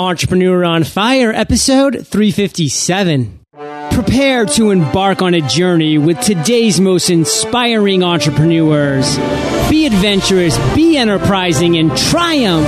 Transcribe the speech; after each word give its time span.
Entrepreneur 0.00 0.64
on 0.64 0.82
Fire, 0.82 1.30
episode 1.30 2.06
357. 2.06 3.38
Prepare 3.90 4.46
to 4.46 4.70
embark 4.70 5.20
on 5.20 5.34
a 5.34 5.42
journey 5.42 5.98
with 5.98 6.18
today's 6.20 6.80
most 6.80 7.10
inspiring 7.10 8.02
entrepreneurs. 8.02 9.18
Be 9.68 9.84
adventurous, 9.84 10.56
be 10.74 10.96
enterprising, 10.96 11.76
and 11.76 11.94
triumph. 11.94 12.66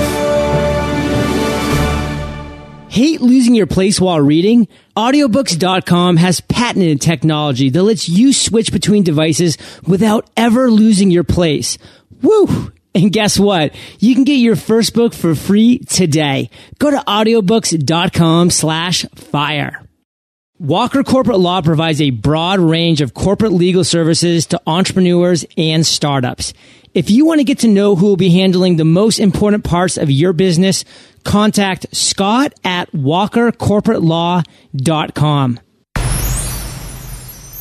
Hate 2.91 3.19
losing 3.19 3.55
your 3.55 3.65
place 3.65 3.99
while 3.99 4.21
reading? 4.21 4.67
Audiobooks.com 4.95 6.17
has 6.17 6.39
patented 6.39 7.01
technology 7.01 7.71
that 7.71 7.81
lets 7.81 8.07
you 8.07 8.31
switch 8.31 8.71
between 8.71 9.01
devices 9.01 9.57
without 9.87 10.29
ever 10.37 10.69
losing 10.69 11.09
your 11.09 11.23
place. 11.23 11.79
Woo! 12.21 12.71
And 12.95 13.11
guess 13.11 13.39
what? 13.39 13.73
You 13.99 14.13
can 14.13 14.23
get 14.23 14.35
your 14.35 14.55
first 14.55 14.93
book 14.93 15.13
for 15.13 15.35
free 15.35 15.79
today. 15.79 16.49
Go 16.79 16.91
to 16.91 16.97
audiobooks.com 16.97 18.51
slash 18.51 19.05
fire. 19.15 19.81
Walker 20.59 21.03
Corporate 21.03 21.39
Law 21.39 21.61
provides 21.61 21.99
a 21.99 22.11
broad 22.11 22.59
range 22.59 23.01
of 23.01 23.13
corporate 23.13 23.51
legal 23.51 23.83
services 23.83 24.45
to 24.47 24.61
entrepreneurs 24.67 25.45
and 25.57 25.85
startups. 25.85 26.53
If 26.93 27.09
you 27.09 27.25
want 27.25 27.39
to 27.39 27.43
get 27.43 27.59
to 27.59 27.67
know 27.67 27.95
who 27.95 28.05
will 28.05 28.17
be 28.17 28.29
handling 28.29 28.77
the 28.77 28.85
most 28.85 29.17
important 29.17 29.63
parts 29.63 29.97
of 29.97 30.11
your 30.11 30.31
business, 30.31 30.85
contact 31.23 31.87
Scott 31.95 32.53
at 32.63 32.91
walkercorporatelaw.com. 32.91 35.59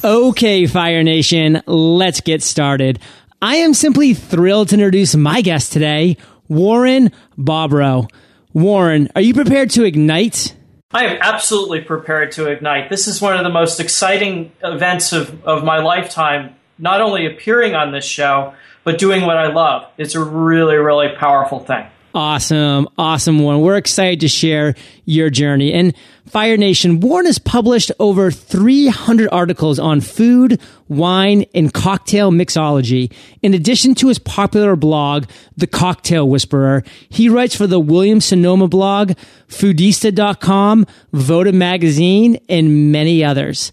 Okay, 0.04 0.66
Fire 0.66 1.02
Nation, 1.02 1.62
let's 1.66 2.20
get 2.20 2.42
started. 2.42 2.98
I 3.45 3.56
am 3.56 3.74
simply 3.74 4.14
thrilled 4.14 4.69
to 4.69 4.77
introduce 4.77 5.16
my 5.16 5.41
guest 5.41 5.73
today, 5.73 6.16
Warren 6.46 7.10
Bobrow. 7.37 8.09
Warren, 8.52 9.10
are 9.16 9.20
you 9.20 9.34
prepared 9.34 9.70
to 9.70 9.82
ignite? 9.82 10.55
I 10.92 11.06
am 11.06 11.18
absolutely 11.20 11.80
prepared 11.80 12.30
to 12.32 12.46
ignite. 12.46 12.88
This 12.88 13.09
is 13.09 13.20
one 13.20 13.37
of 13.37 13.43
the 13.43 13.51
most 13.51 13.80
exciting 13.80 14.52
events 14.63 15.13
of, 15.13 15.43
of 15.45 15.65
my 15.65 15.79
lifetime, 15.79 16.54
not 16.79 17.01
only 17.01 17.26
appearing 17.26 17.74
on 17.74 17.90
this 17.90 18.04
show, 18.04 18.54
but 18.85 18.98
doing 18.98 19.23
what 19.23 19.37
I 19.37 19.48
love. 19.48 19.88
It's 19.98 20.15
a 20.15 20.23
really, 20.23 20.76
really 20.76 21.09
powerful 21.09 21.59
thing. 21.59 21.85
Awesome. 22.15 22.88
Awesome, 22.99 23.38
one. 23.38 23.63
We're 23.63 23.77
excited 23.77 24.21
to 24.21 24.29
share 24.29 24.74
your 25.07 25.30
journey. 25.30 25.73
And 25.73 25.95
Fire 26.27 26.59
Nation, 26.59 27.01
Warren 27.01 27.27
has 27.27 27.38
published 27.38 27.91
over 27.99 28.30
300 28.30 29.29
articles 29.32 29.79
on 29.79 30.02
food, 30.02 30.60
wine, 30.88 31.46
and 31.54 31.73
cocktail 31.73 32.30
mixology. 32.30 33.13
In 33.41 33.54
addition 33.54 33.95
to 33.96 34.09
his 34.09 34.19
popular 34.19 34.77
blog, 34.77 35.24
The 35.57 35.66
Cocktail 35.66 36.29
Whisperer, 36.29 36.85
he 37.09 37.29
writes 37.29 37.57
for 37.57 37.66
the 37.66 37.80
Williams 37.80 38.26
Sonoma 38.26 38.69
blog, 38.69 39.13
Foodista.com, 39.49 40.87
Voda 41.13 41.52
Magazine, 41.52 42.38
and 42.49 42.93
many 42.93 43.24
others 43.24 43.73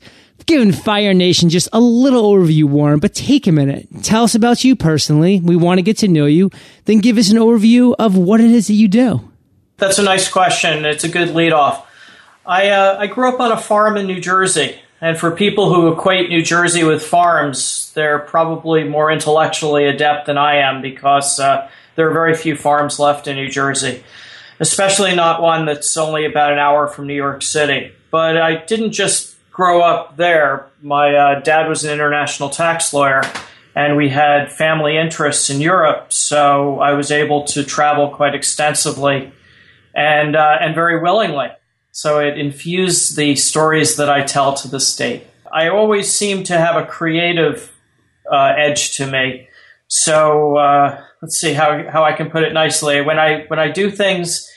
given 0.50 0.72
Fire 0.72 1.14
Nation 1.14 1.48
just 1.50 1.70
a 1.72 1.80
little 1.80 2.24
overview, 2.24 2.64
Warren, 2.64 3.00
but 3.00 3.14
take 3.14 3.46
a 3.46 3.52
minute. 3.52 3.88
Tell 4.02 4.24
us 4.24 4.34
about 4.34 4.64
you 4.64 4.76
personally. 4.76 5.40
We 5.40 5.56
want 5.56 5.78
to 5.78 5.84
get 5.84 5.98
to 6.00 6.08
know 6.08 6.26
you. 6.26 6.50
Then 6.86 7.00
give 7.00 7.20
us 7.20 7.30
an 7.30 7.38
overview 7.38 7.94
of 8.00 8.18
what 8.18 8.42
it 8.42 8.50
is 8.50 8.66
that 8.66 8.74
you 8.74 8.88
do. 8.88 9.30
That's 9.78 10.00
a 10.00 10.04
nice 10.04 10.28
question. 10.28 10.86
It's 10.86 11.04
a 11.04 11.08
good 11.08 11.36
lead 11.36 11.54
off. 11.54 11.88
I, 12.48 12.70
uh, 12.70 12.98
I 13.00 13.06
grew 13.06 13.30
up 13.30 13.40
on 13.40 13.52
a 13.52 13.58
farm 13.58 13.96
in 13.96 14.08
New 14.08 14.20
Jersey. 14.20 14.80
And 15.00 15.20
for 15.20 15.30
people 15.32 15.72
who 15.72 15.94
equate 15.94 16.30
New 16.30 16.42
Jersey 16.42 16.84
with 16.84 17.04
farms, 17.04 17.92
they're 17.94 18.20
probably 18.20 18.84
more 18.84 19.12
intellectually 19.12 19.86
adept 19.86 20.26
than 20.26 20.40
I 20.40 20.58
am 20.58 20.82
because 20.82 21.40
uh, 21.40 21.70
there 21.96 22.10
are 22.10 22.14
very 22.14 22.36
few 22.36 22.56
farms 22.56 22.98
left 22.98 23.28
in 23.28 23.36
New 23.36 23.50
Jersey, 23.50 24.04
especially 24.60 25.16
not 25.16 25.44
one 25.44 25.66
that's 25.66 25.96
only 25.96 26.26
about 26.26 26.52
an 26.52 26.58
hour 26.58 26.88
from 26.88 27.06
New 27.06 27.14
York 27.14 27.44
City. 27.44 27.94
But 28.10 28.36
I 28.36 28.66
didn't 28.66 28.94
just 28.94 29.29
grow 29.60 29.82
up 29.82 30.16
there. 30.16 30.72
My 30.82 31.14
uh, 31.14 31.42
dad 31.42 31.68
was 31.68 31.84
an 31.84 31.92
international 31.92 32.50
tax 32.50 32.94
lawyer, 32.94 33.22
and 33.76 33.98
we 33.98 34.08
had 34.08 34.54
family 34.54 34.98
interests 34.98 35.50
in 35.50 35.60
Europe, 35.60 36.14
so 36.14 36.80
I 36.80 36.94
was 36.94 37.12
able 37.12 37.44
to 37.48 37.66
travel 37.66 38.10
quite 38.10 38.36
extensively 38.36 39.34
and 39.94 40.38
uh, 40.38 40.60
and 40.62 40.74
very 40.74 41.02
willingly. 41.02 41.48
So 41.92 42.20
it 42.20 42.38
infused 42.38 43.18
the 43.18 43.36
stories 43.36 43.98
that 43.98 44.10
I 44.10 44.24
tell 44.24 44.54
to 44.54 44.70
the 44.70 44.80
state. 44.80 45.28
I 45.52 45.68
always 45.68 46.10
seem 46.10 46.46
to 46.46 46.58
have 46.58 46.78
a 46.78 46.86
creative 46.86 47.70
uh, 48.32 48.54
edge 48.56 48.96
to 48.96 49.08
me. 49.08 49.50
So 49.90 50.56
uh, 50.56 51.04
let's 51.22 51.38
see 51.38 51.52
how 51.52 51.84
how 51.92 52.06
I 52.06 52.14
can 52.14 52.30
put 52.30 52.44
it 52.44 52.54
nicely. 52.54 53.02
When 53.02 53.20
I 53.20 53.44
when 53.50 53.60
I 53.60 53.70
do 53.70 53.92
things 53.92 54.50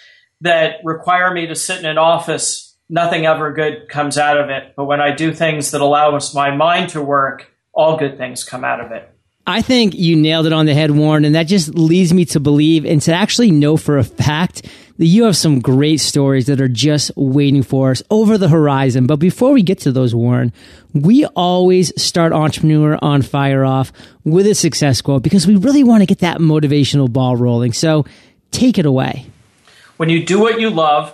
that 0.42 0.76
require 0.84 1.34
me 1.34 1.48
to 1.48 1.56
sit 1.56 1.80
in 1.80 1.86
an 1.86 1.98
office 1.98 2.71
nothing 2.88 3.26
ever 3.26 3.52
good 3.52 3.88
comes 3.88 4.18
out 4.18 4.38
of 4.38 4.50
it. 4.50 4.74
But 4.76 4.84
when 4.84 5.00
I 5.00 5.14
do 5.14 5.32
things 5.32 5.70
that 5.70 5.80
allow 5.80 6.18
my 6.34 6.54
mind 6.54 6.90
to 6.90 7.02
work, 7.02 7.50
all 7.72 7.96
good 7.96 8.18
things 8.18 8.44
come 8.44 8.64
out 8.64 8.80
of 8.80 8.92
it. 8.92 9.08
I 9.46 9.60
think 9.60 9.94
you 9.94 10.14
nailed 10.14 10.46
it 10.46 10.52
on 10.52 10.66
the 10.66 10.74
head, 10.74 10.92
Warren, 10.92 11.24
and 11.24 11.34
that 11.34 11.48
just 11.48 11.74
leads 11.74 12.12
me 12.12 12.24
to 12.26 12.38
believe 12.38 12.84
and 12.84 13.02
to 13.02 13.12
actually 13.12 13.50
know 13.50 13.76
for 13.76 13.98
a 13.98 14.04
fact 14.04 14.68
that 14.98 15.06
you 15.06 15.24
have 15.24 15.36
some 15.36 15.58
great 15.58 15.98
stories 15.98 16.46
that 16.46 16.60
are 16.60 16.68
just 16.68 17.10
waiting 17.16 17.64
for 17.64 17.90
us 17.90 18.04
over 18.08 18.38
the 18.38 18.48
horizon. 18.48 19.08
But 19.08 19.16
before 19.16 19.50
we 19.50 19.62
get 19.62 19.78
to 19.80 19.90
those, 19.90 20.14
Warren, 20.14 20.52
we 20.94 21.24
always 21.26 22.00
start 22.00 22.32
Entrepreneur 22.32 22.96
on 23.02 23.22
Fire 23.22 23.64
off 23.64 23.90
with 24.22 24.46
a 24.46 24.54
success 24.54 25.00
quote 25.00 25.24
because 25.24 25.44
we 25.44 25.56
really 25.56 25.82
want 25.82 26.02
to 26.02 26.06
get 26.06 26.20
that 26.20 26.38
motivational 26.38 27.12
ball 27.12 27.34
rolling. 27.34 27.72
So 27.72 28.04
take 28.52 28.78
it 28.78 28.86
away. 28.86 29.26
When 29.96 30.08
you 30.08 30.24
do 30.24 30.38
what 30.38 30.60
you 30.60 30.70
love, 30.70 31.12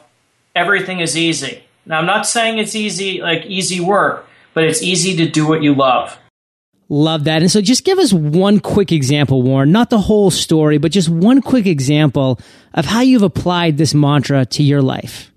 everything 0.55 1.01
is 1.01 1.17
easy. 1.17 1.65
Now, 1.87 1.99
I'm 1.99 2.07
not 2.07 2.27
saying 2.27 2.59
it's 2.59 2.75
easy, 2.75 3.21
like 3.21 3.47
easy 3.47 3.81
work, 3.81 4.27
but 4.55 4.65
it's 4.65 4.83
easy 4.83 5.17
to 5.17 5.29
do 5.29 5.47
what 5.47 5.63
you 5.63 5.75
love. 5.75 6.19
Love 6.91 7.25
that. 7.25 7.43
And 7.43 7.51
so 7.51 7.61
just 7.61 7.85
give 7.85 7.99
us 7.99 8.13
one 8.13 8.61
quick 8.61 8.93
example, 8.93 9.43
Warren, 9.43 9.73
not 9.73 9.91
the 9.91 9.99
whole 9.99 10.31
story, 10.31 10.79
but 10.79 10.91
just 10.91 11.09
one 11.09 11.43
quick 11.43 11.67
example 11.67 12.41
of 12.73 12.87
how 12.87 13.03
you've 13.03 13.23
applied 13.23 13.77
this 13.77 13.93
mantra 13.93 14.47
to 14.47 14.63
your 14.63 14.81
life. 14.81 15.31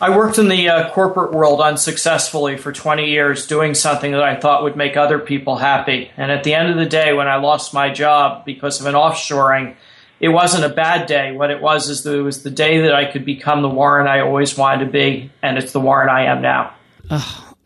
I 0.00 0.16
worked 0.16 0.38
in 0.38 0.48
the 0.48 0.68
uh, 0.68 0.90
corporate 0.90 1.32
world 1.32 1.60
unsuccessfully 1.60 2.56
for 2.56 2.72
20 2.72 3.08
years 3.08 3.46
doing 3.46 3.74
something 3.74 4.12
that 4.12 4.22
I 4.22 4.38
thought 4.38 4.64
would 4.64 4.76
make 4.76 4.96
other 4.96 5.20
people 5.20 5.56
happy. 5.56 6.10
And 6.16 6.32
at 6.32 6.42
the 6.42 6.54
end 6.54 6.68
of 6.68 6.76
the 6.76 6.86
day, 6.86 7.12
when 7.12 7.28
I 7.28 7.36
lost 7.36 7.72
my 7.72 7.90
job 7.90 8.44
because 8.44 8.80
of 8.80 8.86
an 8.86 8.94
offshoring, 8.94 9.76
it 10.20 10.28
wasn't 10.28 10.64
a 10.64 10.68
bad 10.68 11.06
day. 11.06 11.32
What 11.32 11.50
it 11.50 11.60
was 11.60 11.88
is 11.88 12.02
that 12.04 12.16
it 12.16 12.22
was 12.22 12.42
the 12.42 12.50
day 12.50 12.80
that 12.82 12.94
I 12.94 13.04
could 13.04 13.24
become 13.24 13.62
the 13.62 13.68
Warren 13.68 14.06
I 14.06 14.20
always 14.20 14.56
wanted 14.56 14.86
to 14.86 14.90
be, 14.90 15.30
and 15.42 15.58
it's 15.58 15.72
the 15.72 15.80
Warren 15.80 16.08
I 16.08 16.24
am 16.26 16.42
now. 16.42 16.74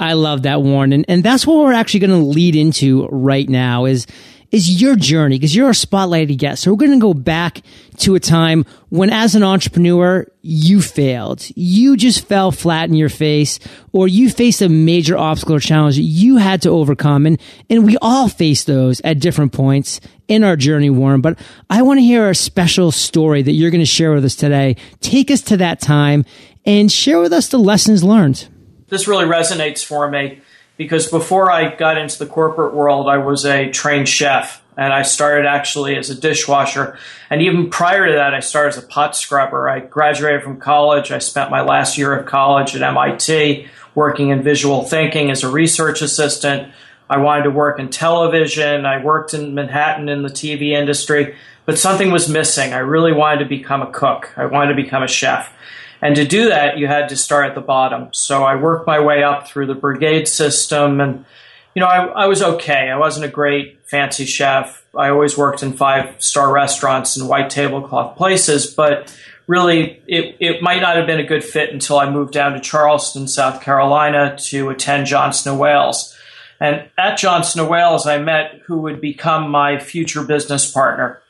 I 0.01 0.13
love 0.13 0.43
that, 0.43 0.63
Warren, 0.63 0.93
and, 0.93 1.05
and 1.09 1.25
that's 1.25 1.47
what 1.47 1.59
we're 1.59 1.73
actually 1.73 2.01
going 2.01 2.21
to 2.21 2.27
lead 2.27 2.55
into 2.55 3.07
right 3.09 3.49
now. 3.49 3.85
Is 3.85 4.07
is 4.51 4.81
your 4.81 4.97
journey 4.97 5.37
because 5.37 5.55
you're 5.55 5.69
a 5.69 5.73
spotlighted 5.73 6.39
guest. 6.39 6.63
So 6.63 6.71
we're 6.71 6.79
going 6.79 6.93
to 6.93 6.99
go 6.99 7.13
back 7.13 7.61
to 7.99 8.15
a 8.15 8.21
time 8.21 8.65
when 8.89 9.11
as 9.11 9.35
an 9.35 9.43
entrepreneur, 9.43 10.27
you 10.41 10.81
failed. 10.81 11.47
You 11.55 11.97
just 11.97 12.27
fell 12.27 12.51
flat 12.51 12.89
in 12.89 12.95
your 12.95 13.11
face 13.11 13.59
or 13.93 14.09
you 14.09 14.31
faced 14.31 14.63
a 14.63 14.69
major 14.69 15.19
obstacle 15.19 15.57
or 15.57 15.61
challenge 15.61 15.99
you 15.99 16.37
had 16.39 16.63
to 16.63 16.71
overcome. 16.71 17.27
And, 17.27 17.41
and 17.69 17.85
we 17.85 17.99
all 18.01 18.29
face 18.29 18.65
those 18.65 19.01
at 19.03 19.21
different 19.21 19.53
points 19.53 20.01
in 20.29 20.45
our 20.45 20.57
journey, 20.57 20.89
Warren. 20.89 21.21
But 21.21 21.39
I 21.69 21.83
want 21.83 21.99
to 21.99 22.05
hear 22.05 22.31
a 22.31 22.35
special 22.35 22.91
story 22.91 23.43
that 23.43 23.53
you're 23.53 23.71
going 23.71 23.81
to 23.81 23.87
share 23.87 24.13
with 24.13 24.25
us 24.25 24.35
today. 24.35 24.77
Take 25.01 25.31
us 25.31 25.43
to 25.43 25.59
that 25.59 25.81
time 25.81 26.25
and 26.65 26.91
share 26.91 27.21
with 27.21 27.33
us 27.33 27.49
the 27.49 27.59
lessons 27.59 28.03
learned. 28.03 28.49
This 28.89 29.07
really 29.07 29.27
resonates 29.27 29.85
for 29.85 30.11
me 30.11 30.41
because 30.79 31.11
before 31.11 31.51
I 31.51 31.75
got 31.75 31.99
into 31.99 32.19
the 32.19 32.27
corporate 32.27 32.73
world, 32.73 33.09
I 33.09 33.19
was 33.19 33.45
a 33.45 33.69
trained 33.71 34.09
chef 34.09 34.63
and 34.77 34.93
I 34.93 35.03
started 35.03 35.45
actually 35.45 35.97
as 35.97 36.09
a 36.09 36.15
dishwasher. 36.15 36.97
And 37.29 37.43
even 37.43 37.69
prior 37.69 38.07
to 38.07 38.13
that, 38.13 38.33
I 38.33 38.39
started 38.39 38.69
as 38.69 38.85
a 38.85 38.87
pot 38.87 39.17
scrubber. 39.17 39.69
I 39.69 39.81
graduated 39.81 40.45
from 40.45 40.61
college. 40.61 41.11
I 41.11 41.19
spent 41.19 41.51
my 41.51 41.63
last 41.63 41.99
year 41.99 42.17
of 42.17 42.27
college 42.27 42.77
at 42.77 42.83
MIT 42.83 43.67
working 43.97 44.29
in 44.29 44.41
visual 44.41 44.85
thinking 44.85 45.33
as 45.33 45.43
a 45.43 45.51
research 45.51 46.01
assistant. 46.01 46.73
I 47.11 47.19
wanted 47.19 47.43
to 47.45 47.51
work 47.51 47.81
in 47.81 47.89
television. 47.89 48.87
I 48.87 49.03
worked 49.03 49.35
in 49.35 49.55
Manhattan 49.55 50.09
in 50.09 50.23
the 50.23 50.29
TV 50.29 50.71
industry, 50.71 51.35
but 51.67 51.77
something 51.77 52.13
was 52.13 52.29
missing. 52.29 52.73
I 52.73 52.79
really 52.79 53.13
wanted 53.13 53.41
to 53.41 53.47
become 53.47 53.83
a 53.83 53.91
cook. 53.91 54.33
I 54.37 54.47
wanted 54.47 54.77
to 54.77 54.81
become 54.81 55.03
a 55.03 55.09
chef. 55.09 55.53
And 56.01 56.15
to 56.17 56.25
do 56.25 56.49
that, 56.49 56.79
you 56.79 56.87
had 56.87 57.09
to 57.09 57.17
start 57.17 57.47
at 57.47 57.55
the 57.55 57.61
bottom. 57.61 58.09
So 58.13 58.45
I 58.45 58.57
worked 58.57 58.87
my 58.87 59.01
way 59.01 59.23
up 59.23 59.49
through 59.49 59.67
the 59.67 59.75
brigade 59.75 60.29
system 60.29 61.01
and 61.01 61.25
you 61.75 61.81
know, 61.81 61.87
I, 61.87 62.25
I 62.25 62.27
was 62.27 62.43
okay. 62.43 62.91
I 62.91 62.97
wasn't 62.97 63.27
a 63.27 63.29
great 63.29 63.79
fancy 63.87 64.25
chef. 64.25 64.85
I 64.97 65.11
always 65.11 65.39
worked 65.39 65.63
in 65.63 65.75
five 65.75 66.21
star 66.21 66.53
restaurants 66.53 67.17
and 67.17 67.29
white 67.29 67.51
tablecloth 67.51 68.17
places, 68.17 68.67
but 68.67 69.17
really 69.47 70.03
it, 70.09 70.37
it 70.41 70.63
might 70.63 70.83
not 70.83 70.97
have 70.97 71.07
been 71.07 71.21
a 71.21 71.25
good 71.25 71.45
fit 71.45 71.73
until 71.73 71.99
I 71.99 72.11
moved 72.11 72.33
down 72.33 72.55
to 72.55 72.61
Charleston, 72.61 73.29
South 73.29 73.63
Carolina 73.63 74.37
to 74.47 74.71
attend 74.71 75.07
Johnson 75.07 75.57
& 75.59 75.59
Wales. 75.59 76.17
And 76.59 76.89
at 76.99 77.17
Johnson 77.17 77.67
& 77.67 77.69
Wales, 77.69 78.09
I 78.09 78.19
met 78.19 78.61
who 78.67 78.81
would 78.81 79.01
become 79.01 79.49
my 79.49 79.79
future 79.79 80.25
business 80.25 80.69
partner. 80.69 81.23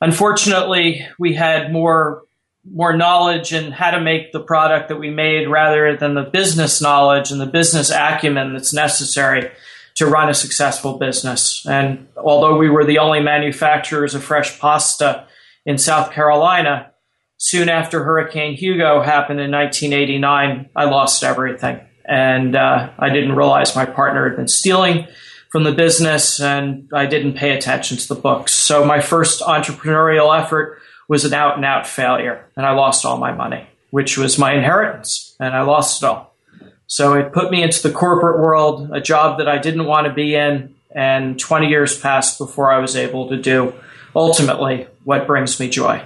Unfortunately, 0.00 1.06
we 1.20 1.34
had 1.34 1.72
more 1.72 2.24
more 2.64 2.96
knowledge 2.96 3.52
in 3.52 3.72
how 3.72 3.90
to 3.90 4.00
make 4.00 4.32
the 4.32 4.40
product 4.40 4.88
that 4.88 4.96
we 4.96 5.10
made 5.10 5.48
rather 5.48 5.96
than 5.96 6.14
the 6.14 6.22
business 6.22 6.80
knowledge 6.80 7.30
and 7.30 7.40
the 7.40 7.46
business 7.46 7.90
acumen 7.90 8.52
that's 8.52 8.72
necessary 8.72 9.50
to 9.94 10.06
run 10.06 10.28
a 10.28 10.34
successful 10.34 10.98
business. 10.98 11.66
And 11.66 12.08
although 12.16 12.56
we 12.56 12.70
were 12.70 12.84
the 12.84 12.98
only 12.98 13.20
manufacturers 13.20 14.14
of 14.14 14.24
fresh 14.24 14.58
pasta 14.58 15.26
in 15.66 15.76
South 15.76 16.12
Carolina, 16.12 16.92
soon 17.36 17.68
after 17.68 18.04
Hurricane 18.04 18.54
Hugo 18.54 19.02
happened 19.02 19.40
in 19.40 19.50
1989, 19.50 20.70
I 20.74 20.84
lost 20.84 21.24
everything. 21.24 21.80
And 22.04 22.56
uh, 22.56 22.90
I 22.98 23.10
didn't 23.10 23.36
realize 23.36 23.76
my 23.76 23.86
partner 23.86 24.28
had 24.28 24.36
been 24.36 24.48
stealing 24.48 25.06
from 25.50 25.64
the 25.64 25.72
business, 25.72 26.40
and 26.40 26.88
I 26.94 27.04
didn't 27.04 27.34
pay 27.34 27.54
attention 27.56 27.98
to 27.98 28.08
the 28.08 28.14
books. 28.14 28.52
So 28.52 28.86
my 28.86 29.00
first 29.00 29.42
entrepreneurial 29.42 30.36
effort 30.36 30.80
was 31.08 31.24
an 31.24 31.34
out 31.34 31.56
and 31.56 31.64
out 31.64 31.86
failure, 31.86 32.46
and 32.56 32.64
I 32.64 32.72
lost 32.72 33.04
all 33.04 33.18
my 33.18 33.32
money, 33.32 33.66
which 33.90 34.16
was 34.16 34.38
my 34.38 34.54
inheritance, 34.54 35.36
and 35.40 35.54
I 35.54 35.62
lost 35.62 36.02
it 36.02 36.06
all. 36.06 36.34
So 36.86 37.14
it 37.14 37.32
put 37.32 37.50
me 37.50 37.62
into 37.62 37.82
the 37.82 37.94
corporate 37.94 38.40
world, 38.40 38.90
a 38.92 39.00
job 39.00 39.38
that 39.38 39.48
I 39.48 39.58
didn't 39.58 39.86
want 39.86 40.06
to 40.06 40.12
be 40.12 40.34
in, 40.34 40.74
and 40.94 41.38
20 41.38 41.68
years 41.68 41.98
passed 41.98 42.38
before 42.38 42.70
I 42.70 42.78
was 42.78 42.96
able 42.96 43.28
to 43.30 43.36
do 43.36 43.74
ultimately 44.14 44.86
what 45.04 45.26
brings 45.26 45.58
me 45.58 45.68
joy. 45.68 46.02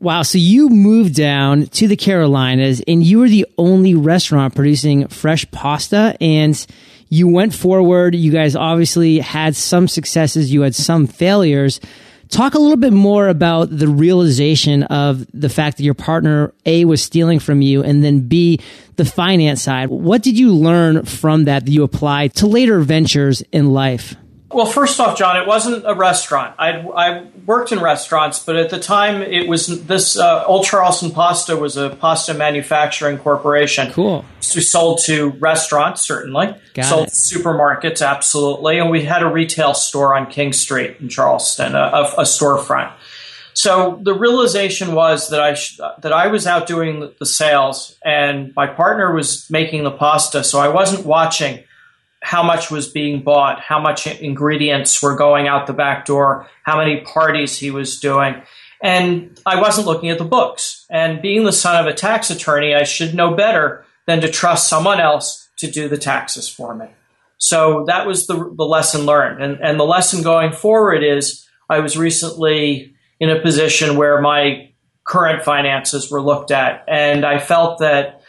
Wow. 0.00 0.22
So 0.22 0.38
you 0.38 0.68
moved 0.68 1.14
down 1.14 1.66
to 1.68 1.88
the 1.88 1.96
Carolinas 1.96 2.82
and 2.86 3.02
you 3.02 3.18
were 3.18 3.28
the 3.28 3.46
only 3.56 3.94
restaurant 3.94 4.54
producing 4.54 5.08
fresh 5.08 5.50
pasta 5.50 6.16
and 6.20 6.66
you 7.08 7.28
went 7.28 7.54
forward. 7.54 8.14
You 8.14 8.30
guys 8.30 8.54
obviously 8.56 9.20
had 9.20 9.56
some 9.56 9.88
successes. 9.88 10.52
You 10.52 10.62
had 10.62 10.74
some 10.74 11.06
failures. 11.06 11.80
Talk 12.28 12.54
a 12.54 12.58
little 12.58 12.76
bit 12.76 12.92
more 12.92 13.28
about 13.28 13.76
the 13.76 13.88
realization 13.88 14.82
of 14.84 15.26
the 15.32 15.48
fact 15.48 15.76
that 15.76 15.84
your 15.84 15.94
partner 15.94 16.52
A 16.66 16.84
was 16.84 17.02
stealing 17.02 17.38
from 17.38 17.62
you 17.62 17.82
and 17.82 18.02
then 18.02 18.20
B, 18.20 18.60
the 18.96 19.04
finance 19.04 19.62
side. 19.62 19.90
What 19.90 20.22
did 20.22 20.38
you 20.38 20.52
learn 20.52 21.04
from 21.04 21.44
that 21.44 21.66
that 21.66 21.70
you 21.70 21.82
applied 21.82 22.34
to 22.34 22.46
later 22.46 22.80
ventures 22.80 23.42
in 23.52 23.70
life? 23.70 24.16
Well, 24.54 24.66
first 24.66 25.00
off, 25.00 25.18
John, 25.18 25.36
it 25.36 25.48
wasn't 25.48 25.84
a 25.84 25.94
restaurant. 25.94 26.54
i 26.60 26.70
I 26.70 27.26
worked 27.44 27.72
in 27.72 27.80
restaurants, 27.80 28.38
but 28.38 28.54
at 28.54 28.70
the 28.70 28.78
time, 28.78 29.20
it 29.20 29.48
was 29.48 29.84
this 29.86 30.16
uh, 30.16 30.44
Old 30.46 30.64
Charleston 30.64 31.10
Pasta 31.10 31.56
was 31.56 31.76
a 31.76 31.90
pasta 31.90 32.34
manufacturing 32.34 33.18
corporation. 33.18 33.90
Cool. 33.90 34.24
So 34.38 34.58
we 34.58 34.62
sold 34.62 35.00
to 35.06 35.30
restaurants, 35.40 36.02
certainly. 36.06 36.54
Got 36.74 36.84
sold 36.84 37.08
it. 37.08 37.10
to 37.10 37.16
supermarkets, 37.16 38.06
absolutely, 38.06 38.78
and 38.78 38.90
we 38.90 39.04
had 39.04 39.24
a 39.24 39.28
retail 39.28 39.74
store 39.74 40.14
on 40.14 40.30
King 40.30 40.52
Street 40.52 40.98
in 41.00 41.08
Charleston, 41.08 41.74
a, 41.74 41.78
a, 41.78 42.02
a 42.18 42.22
storefront. 42.22 42.92
So 43.54 44.00
the 44.02 44.14
realization 44.14 44.94
was 44.94 45.30
that 45.30 45.40
I 45.40 45.54
sh- 45.54 45.80
that 45.98 46.12
I 46.12 46.28
was 46.28 46.46
out 46.46 46.68
doing 46.68 47.12
the 47.18 47.26
sales, 47.26 47.98
and 48.04 48.52
my 48.54 48.68
partner 48.68 49.12
was 49.12 49.50
making 49.50 49.82
the 49.82 49.90
pasta, 49.90 50.44
so 50.44 50.60
I 50.60 50.68
wasn't 50.68 51.04
watching 51.04 51.64
how 52.24 52.42
much 52.42 52.70
was 52.70 52.88
being 52.88 53.20
bought, 53.20 53.60
how 53.60 53.78
much 53.78 54.06
ingredients 54.06 55.02
were 55.02 55.14
going 55.14 55.46
out 55.46 55.66
the 55.66 55.74
back 55.74 56.06
door, 56.06 56.48
how 56.62 56.78
many 56.78 57.02
parties 57.02 57.58
he 57.58 57.70
was 57.70 58.00
doing. 58.00 58.40
And 58.82 59.38
I 59.44 59.60
wasn't 59.60 59.86
looking 59.86 60.08
at 60.08 60.16
the 60.16 60.24
books. 60.24 60.86
And 60.88 61.20
being 61.20 61.44
the 61.44 61.52
son 61.52 61.76
of 61.78 61.86
a 61.86 61.92
tax 61.92 62.30
attorney, 62.30 62.74
I 62.74 62.84
should 62.84 63.14
know 63.14 63.34
better 63.34 63.84
than 64.06 64.22
to 64.22 64.30
trust 64.30 64.68
someone 64.68 65.00
else 65.00 65.50
to 65.58 65.70
do 65.70 65.86
the 65.86 65.98
taxes 65.98 66.48
for 66.48 66.74
me. 66.74 66.86
So 67.36 67.84
that 67.88 68.06
was 68.06 68.26
the, 68.26 68.36
the 68.56 68.64
lesson 68.64 69.04
learned. 69.04 69.44
And, 69.44 69.60
and 69.60 69.78
the 69.78 69.84
lesson 69.84 70.22
going 70.22 70.52
forward 70.52 71.04
is 71.04 71.46
I 71.68 71.80
was 71.80 71.98
recently 71.98 72.94
in 73.20 73.28
a 73.28 73.40
position 73.40 73.96
where 73.96 74.18
my 74.22 74.70
current 75.04 75.44
finances 75.44 76.10
were 76.10 76.22
looked 76.22 76.50
at. 76.50 76.86
And 76.88 77.26
I 77.26 77.38
felt 77.38 77.80
that 77.80 78.22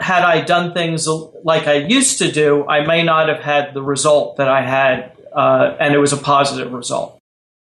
had 0.00 0.22
I 0.22 0.42
done 0.42 0.74
things 0.74 1.08
like 1.44 1.66
I 1.66 1.74
used 1.74 2.18
to 2.18 2.30
do, 2.30 2.66
I 2.66 2.86
may 2.86 3.02
not 3.02 3.28
have 3.28 3.40
had 3.40 3.74
the 3.74 3.82
result 3.82 4.36
that 4.36 4.48
I 4.48 4.62
had, 4.62 5.12
uh, 5.32 5.76
and 5.80 5.94
it 5.94 5.98
was 5.98 6.12
a 6.12 6.16
positive 6.16 6.72
result. 6.72 7.18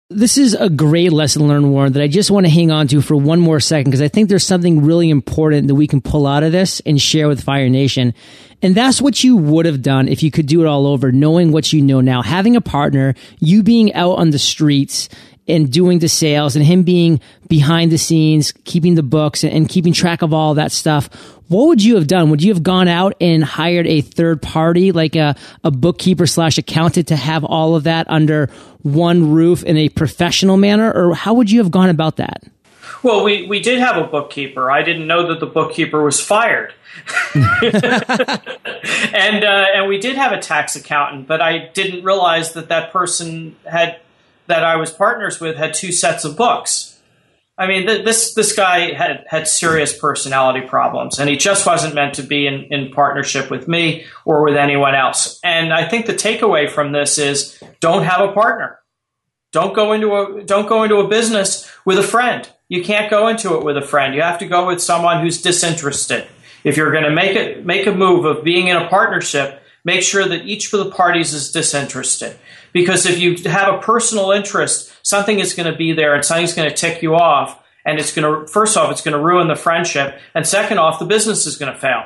This 0.09 0.37
is 0.37 0.53
a 0.53 0.69
great 0.69 1.11
lesson 1.11 1.49
learned, 1.49 1.69
Warren, 1.69 1.91
that 1.93 2.01
I 2.01 2.07
just 2.07 2.31
want 2.31 2.45
to 2.45 2.49
hang 2.49 2.71
on 2.71 2.87
to 2.87 3.01
for 3.01 3.17
one 3.17 3.41
more 3.41 3.59
second 3.59 3.91
because 3.91 4.01
I 4.01 4.07
think 4.07 4.29
there's 4.29 4.45
something 4.45 4.85
really 4.85 5.09
important 5.09 5.67
that 5.67 5.75
we 5.75 5.85
can 5.85 5.99
pull 5.99 6.25
out 6.25 6.43
of 6.43 6.53
this 6.53 6.81
and 6.85 7.01
share 7.01 7.27
with 7.27 7.43
Fire 7.43 7.67
Nation. 7.67 8.13
And 8.61 8.73
that's 8.73 9.01
what 9.01 9.21
you 9.21 9.35
would 9.35 9.65
have 9.65 9.81
done 9.81 10.07
if 10.07 10.23
you 10.23 10.31
could 10.31 10.45
do 10.45 10.61
it 10.61 10.67
all 10.67 10.87
over, 10.87 11.11
knowing 11.11 11.51
what 11.51 11.73
you 11.73 11.81
know 11.81 11.99
now, 11.99 12.21
having 12.21 12.55
a 12.55 12.61
partner, 12.61 13.15
you 13.39 13.63
being 13.63 13.93
out 13.93 14.13
on 14.13 14.29
the 14.29 14.39
streets 14.39 15.09
and 15.47 15.71
doing 15.71 15.99
the 15.99 16.09
sales 16.09 16.55
and 16.55 16.65
him 16.65 16.83
being 16.83 17.19
behind 17.47 17.91
the 17.91 17.97
scenes, 17.97 18.51
keeping 18.63 18.95
the 18.95 19.03
books 19.03 19.43
and 19.43 19.69
keeping 19.69 19.93
track 19.93 20.21
of 20.21 20.33
all 20.33 20.55
that 20.55 20.71
stuff. 20.71 21.09
What 21.47 21.67
would 21.67 21.83
you 21.83 21.95
have 21.95 22.07
done? 22.07 22.29
Would 22.29 22.43
you 22.43 22.53
have 22.53 22.63
gone 22.63 22.87
out 22.87 23.13
and 23.21 23.43
hired 23.43 23.87
a 23.87 24.01
third 24.01 24.41
party, 24.41 24.91
like 24.91 25.15
a, 25.15 25.35
a 25.63 25.71
bookkeeper 25.71 26.27
slash 26.27 26.57
accountant 26.57 27.07
to 27.07 27.15
have 27.15 27.45
all 27.45 27.75
of 27.75 27.83
that 27.85 28.09
under 28.09 28.47
one 28.81 29.31
roof 29.31 29.63
in 29.63 29.77
a 29.77 29.87
professional 29.89 30.57
manner? 30.57 30.91
Or 30.91 31.15
how 31.15 31.33
would 31.35 31.49
you 31.49 31.59
have 31.59 31.71
gone 31.71 31.89
about 31.89 32.17
that? 32.17 32.43
Well, 33.03 33.23
we, 33.23 33.47
we 33.47 33.61
did 33.61 33.79
have 33.79 33.95
a 33.95 34.05
bookkeeper. 34.05 34.69
I 34.69 34.83
didn't 34.83 35.07
know 35.07 35.27
that 35.29 35.39
the 35.39 35.45
bookkeeper 35.45 36.03
was 36.03 36.19
fired. 36.19 36.73
and 37.35 37.53
uh, 39.43 39.65
and 39.75 39.87
we 39.87 39.99
did 39.99 40.15
have 40.15 40.31
a 40.31 40.39
tax 40.39 40.75
accountant, 40.75 41.27
but 41.27 41.41
I 41.41 41.69
didn't 41.73 42.03
realize 42.03 42.53
that 42.53 42.69
that 42.69 42.91
person 42.91 43.55
had 43.69 43.99
that 44.47 44.63
I 44.63 44.75
was 44.77 44.91
partners 44.91 45.39
with 45.39 45.55
had 45.57 45.73
two 45.73 45.91
sets 45.91 46.25
of 46.25 46.35
books. 46.35 46.99
I 47.57 47.67
mean, 47.67 47.87
th- 47.87 48.05
this 48.05 48.33
this 48.35 48.53
guy 48.53 48.93
had 48.93 49.25
had 49.27 49.47
serious 49.47 49.97
personality 49.97 50.61
problems, 50.61 51.17
and 51.17 51.29
he 51.29 51.37
just 51.37 51.65
wasn't 51.65 51.95
meant 51.95 52.15
to 52.15 52.23
be 52.23 52.45
in, 52.45 52.65
in 52.71 52.91
partnership 52.91 53.49
with 53.49 53.67
me 53.67 54.05
or 54.25 54.43
with 54.43 54.55
anyone 54.55 54.93
else. 54.93 55.39
And 55.43 55.73
I 55.73 55.87
think 55.87 56.05
the 56.05 56.13
takeaway 56.13 56.69
from 56.69 56.91
this 56.91 57.17
is: 57.17 57.61
don't 57.79 58.03
have 58.03 58.29
a 58.29 58.33
partner. 58.33 58.79
Don't 59.51 59.73
go 59.73 59.93
into 59.93 60.13
a 60.13 60.43
don't 60.43 60.69
go 60.69 60.83
into 60.83 60.97
a 60.97 61.07
business 61.07 61.69
with 61.83 61.97
a 61.97 62.03
friend. 62.03 62.47
You 62.69 62.83
can't 62.83 63.09
go 63.09 63.27
into 63.27 63.55
it 63.55 63.63
with 63.63 63.77
a 63.77 63.81
friend. 63.81 64.13
You 64.13 64.21
have 64.21 64.39
to 64.39 64.47
go 64.47 64.67
with 64.67 64.81
someone 64.81 65.21
who's 65.21 65.41
disinterested. 65.41 66.27
If 66.63 66.77
you're 66.77 66.91
going 66.91 67.05
to 67.05 67.11
make 67.11 67.35
it 67.35 67.65
make 67.65 67.87
a 67.87 67.91
move 67.91 68.25
of 68.25 68.43
being 68.43 68.67
in 68.67 68.77
a 68.77 68.87
partnership, 68.87 69.63
make 69.83 70.03
sure 70.03 70.27
that 70.27 70.45
each 70.45 70.71
of 70.73 70.83
the 70.83 70.91
parties 70.91 71.33
is 71.33 71.51
disinterested. 71.51 72.37
Because 72.77 73.07
if 73.07 73.17
you 73.17 73.35
have 73.49 73.73
a 73.73 73.79
personal 73.79 74.29
interest, 74.29 74.93
something 75.01 75.39
is 75.39 75.55
going 75.55 75.71
to 75.71 75.75
be 75.75 75.93
there 75.93 76.13
and 76.13 76.23
something's 76.23 76.53
going 76.53 76.69
to 76.69 76.75
tick 76.75 77.01
you 77.01 77.15
off. 77.15 77.59
And 77.83 77.99
it's 77.99 78.13
going 78.13 78.45
to, 78.45 78.51
first 78.51 78.77
off, 78.77 78.91
it's 78.91 79.01
going 79.01 79.17
to 79.17 79.23
ruin 79.23 79.47
the 79.47 79.55
friendship. 79.55 80.19
And 80.35 80.45
second 80.45 80.77
off, 80.77 80.99
the 80.99 81.05
business 81.05 81.47
is 81.47 81.57
going 81.57 81.73
to 81.73 81.79
fail. 81.79 82.03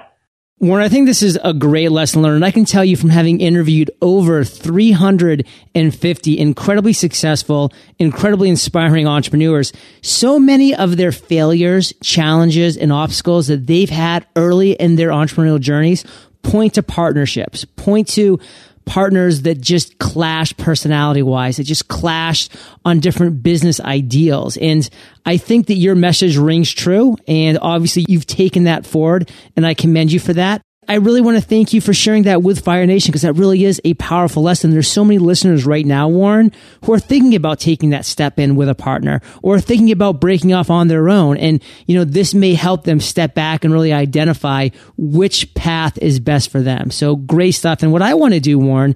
Warren, 0.59 0.85
I 0.85 0.87
think 0.87 1.07
this 1.07 1.23
is 1.23 1.37
a 1.43 1.53
great 1.53 1.91
lesson 1.91 2.21
learned. 2.21 2.45
I 2.45 2.51
can 2.51 2.63
tell 2.63 2.85
you 2.85 2.95
from 2.95 3.09
having 3.09 3.41
interviewed 3.41 3.91
over 4.01 4.45
350 4.45 6.39
incredibly 6.39 6.93
successful, 6.93 7.73
incredibly 7.99 8.47
inspiring 8.47 9.07
entrepreneurs, 9.07 9.73
so 10.01 10.39
many 10.39 10.73
of 10.73 10.95
their 10.95 11.11
failures, 11.11 11.93
challenges, 12.01 12.77
and 12.77 12.93
obstacles 12.93 13.47
that 13.47 13.67
they've 13.67 13.89
had 13.89 14.25
early 14.37 14.71
in 14.73 14.95
their 14.95 15.09
entrepreneurial 15.09 15.59
journeys 15.59 16.05
point 16.43 16.75
to 16.75 16.83
partnerships, 16.83 17.65
point 17.65 18.07
to 18.09 18.39
partners 18.85 19.43
that 19.43 19.61
just 19.61 19.99
clashed 19.99 20.57
personality 20.57 21.21
wise, 21.21 21.57
that 21.57 21.63
just 21.63 21.87
clashed 21.87 22.51
on 22.85 22.99
different 22.99 23.43
business 23.43 23.79
ideals. 23.79 24.57
And 24.57 24.87
I 25.25 25.37
think 25.37 25.67
that 25.67 25.75
your 25.75 25.95
message 25.95 26.37
rings 26.37 26.71
true. 26.71 27.17
And 27.27 27.57
obviously 27.61 28.05
you've 28.07 28.27
taken 28.27 28.65
that 28.65 28.85
forward 28.85 29.31
and 29.55 29.65
I 29.65 29.73
commend 29.73 30.11
you 30.11 30.19
for 30.19 30.33
that. 30.33 30.61
I 30.87 30.95
really 30.95 31.21
want 31.21 31.37
to 31.37 31.41
thank 31.41 31.73
you 31.73 31.79
for 31.79 31.93
sharing 31.93 32.23
that 32.23 32.41
with 32.41 32.65
Fire 32.65 32.87
Nation 32.87 33.11
because 33.11 33.21
that 33.21 33.33
really 33.33 33.65
is 33.65 33.79
a 33.85 33.93
powerful 33.93 34.41
lesson. 34.41 34.71
There's 34.71 34.87
so 34.87 35.05
many 35.05 35.19
listeners 35.19 35.63
right 35.63 35.85
now, 35.85 36.09
Warren, 36.09 36.51
who 36.83 36.93
are 36.93 36.99
thinking 36.99 37.35
about 37.35 37.59
taking 37.59 37.91
that 37.91 38.03
step 38.03 38.39
in 38.39 38.55
with 38.55 38.67
a 38.67 38.73
partner 38.73 39.21
or 39.43 39.61
thinking 39.61 39.91
about 39.91 40.19
breaking 40.19 40.53
off 40.53 40.71
on 40.71 40.87
their 40.87 41.07
own. 41.07 41.37
And, 41.37 41.63
you 41.85 41.95
know, 41.95 42.03
this 42.03 42.33
may 42.33 42.55
help 42.55 42.83
them 42.83 42.99
step 42.99 43.35
back 43.35 43.63
and 43.63 43.71
really 43.71 43.93
identify 43.93 44.69
which 44.97 45.53
path 45.53 45.99
is 45.99 46.19
best 46.19 46.49
for 46.49 46.61
them. 46.61 46.89
So 46.89 47.15
great 47.15 47.51
stuff. 47.51 47.83
And 47.83 47.91
what 47.91 48.01
I 48.01 48.15
want 48.15 48.33
to 48.33 48.39
do, 48.39 48.57
Warren, 48.57 48.95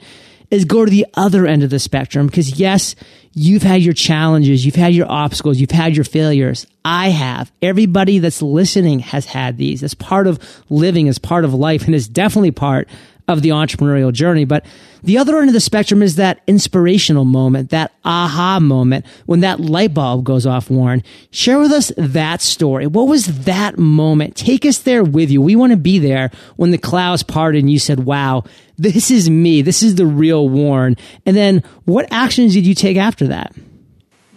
is 0.49 0.65
go 0.65 0.85
to 0.85 0.91
the 0.91 1.05
other 1.13 1.45
end 1.45 1.61
of 1.61 1.69
the 1.69 1.79
spectrum 1.79 2.25
because 2.25 2.59
yes, 2.59 2.95
you've 3.35 3.63
had 3.63 3.81
your 3.81 3.93
challenges, 3.93 4.65
you've 4.65 4.75
had 4.75 4.95
your 4.95 5.11
obstacles, 5.11 5.59
you've 5.59 5.69
had 5.69 5.95
your 5.95 6.05
failures. 6.05 6.65
I 6.83 7.09
have. 7.09 7.51
Everybody 7.61 8.19
that's 8.19 8.41
listening 8.41 8.99
has 8.99 9.25
had 9.25 9.57
these. 9.57 9.83
It's 9.83 9.93
part 9.93 10.25
of 10.25 10.39
living, 10.69 11.09
as 11.09 11.19
part 11.19 11.43
of 11.43 11.53
life, 11.53 11.85
and 11.85 11.93
it's 11.93 12.07
definitely 12.07 12.51
part 12.51 12.87
of 13.27 13.41
the 13.41 13.49
entrepreneurial 13.49 14.13
journey. 14.13 14.45
But 14.45 14.65
the 15.03 15.17
other 15.17 15.37
end 15.39 15.49
of 15.49 15.53
the 15.53 15.59
spectrum 15.59 16.01
is 16.01 16.15
that 16.15 16.41
inspirational 16.47 17.25
moment, 17.25 17.69
that 17.71 17.91
aha 18.03 18.59
moment 18.59 19.05
when 19.25 19.39
that 19.41 19.59
light 19.59 19.93
bulb 19.93 20.23
goes 20.23 20.45
off, 20.45 20.69
Warren. 20.69 21.03
Share 21.31 21.59
with 21.59 21.71
us 21.71 21.91
that 21.97 22.41
story. 22.41 22.87
What 22.87 23.07
was 23.07 23.45
that 23.45 23.77
moment? 23.77 24.35
Take 24.35 24.65
us 24.65 24.79
there 24.79 25.03
with 25.03 25.29
you. 25.29 25.41
We 25.41 25.55
want 25.55 25.71
to 25.71 25.77
be 25.77 25.99
there 25.99 26.31
when 26.55 26.71
the 26.71 26.77
clouds 26.77 27.23
parted 27.23 27.59
and 27.59 27.71
you 27.71 27.79
said, 27.79 28.05
wow, 28.05 28.43
this 28.77 29.09
is 29.09 29.29
me. 29.29 29.61
This 29.61 29.83
is 29.83 29.95
the 29.95 30.05
real 30.05 30.49
Warren. 30.49 30.97
And 31.25 31.35
then 31.35 31.63
what 31.85 32.07
actions 32.11 32.53
did 32.53 32.65
you 32.65 32.75
take 32.75 32.97
after 32.97 33.27
that? 33.27 33.55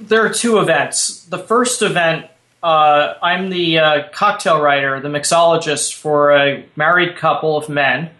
There 0.00 0.24
are 0.24 0.32
two 0.32 0.58
events. 0.58 1.24
The 1.26 1.38
first 1.38 1.82
event 1.82 2.26
uh, 2.62 3.14
I'm 3.22 3.50
the 3.50 3.78
uh, 3.78 4.08
cocktail 4.10 4.60
writer, 4.60 4.98
the 5.00 5.08
mixologist 5.08 5.94
for 5.94 6.32
a 6.32 6.66
married 6.76 7.16
couple 7.16 7.56
of 7.56 7.68
men 7.68 8.10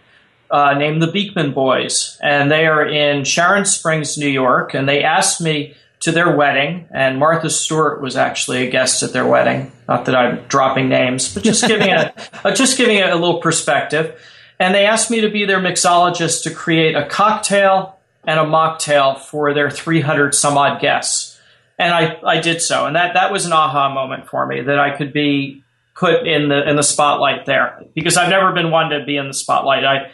uh, 0.51 0.73
named 0.73 1.01
the 1.01 1.11
Beekman 1.11 1.53
Boys, 1.53 2.17
and 2.21 2.51
they 2.51 2.65
are 2.65 2.85
in 2.85 3.23
Sharon 3.23 3.65
Springs, 3.65 4.17
New 4.17 4.29
York, 4.29 4.73
and 4.73 4.87
they 4.87 5.03
asked 5.03 5.41
me 5.41 5.75
to 6.01 6.11
their 6.11 6.35
wedding, 6.35 6.87
and 6.91 7.19
Martha 7.19 7.49
Stewart 7.49 8.01
was 8.01 8.15
actually 8.15 8.65
a 8.65 8.69
guest 8.69 9.03
at 9.03 9.11
their 9.11 9.27
wedding. 9.27 9.71
Not 9.87 10.05
that 10.05 10.15
I'm 10.15 10.43
dropping 10.47 10.87
names, 10.87 11.33
but 11.33 11.43
just 11.43 11.67
giving 11.67 11.89
a, 11.89 12.13
a 12.43 12.53
just 12.55 12.77
giving 12.77 12.97
a, 12.97 13.13
a 13.13 13.15
little 13.15 13.41
perspective. 13.41 14.19
And 14.59 14.73
they 14.73 14.85
asked 14.85 15.11
me 15.11 15.21
to 15.21 15.29
be 15.29 15.45
their 15.45 15.59
mixologist 15.59 16.43
to 16.43 16.51
create 16.51 16.95
a 16.95 17.05
cocktail 17.05 17.97
and 18.25 18.39
a 18.39 18.43
mocktail 18.43 19.17
for 19.17 19.53
their 19.53 19.69
300 19.69 20.35
some 20.35 20.57
odd 20.57 20.81
guests. 20.81 21.39
And 21.77 21.93
I, 21.93 22.19
I 22.25 22.41
did 22.41 22.61
so, 22.61 22.85
and 22.85 22.95
that 22.95 23.13
that 23.13 23.31
was 23.31 23.45
an 23.45 23.53
aha 23.53 23.93
moment 23.93 24.27
for 24.27 24.45
me 24.45 24.61
that 24.61 24.79
I 24.79 24.97
could 24.97 25.13
be 25.13 25.63
put 25.95 26.25
in 26.25 26.47
the 26.47 26.67
in 26.69 26.75
the 26.75 26.83
spotlight 26.83 27.45
there 27.45 27.83
because 27.93 28.15
I've 28.17 28.29
never 28.29 28.53
been 28.53 28.71
one 28.71 28.89
to 28.91 29.03
be 29.05 29.17
in 29.17 29.27
the 29.27 29.33
spotlight. 29.33 29.83
I 29.85 30.11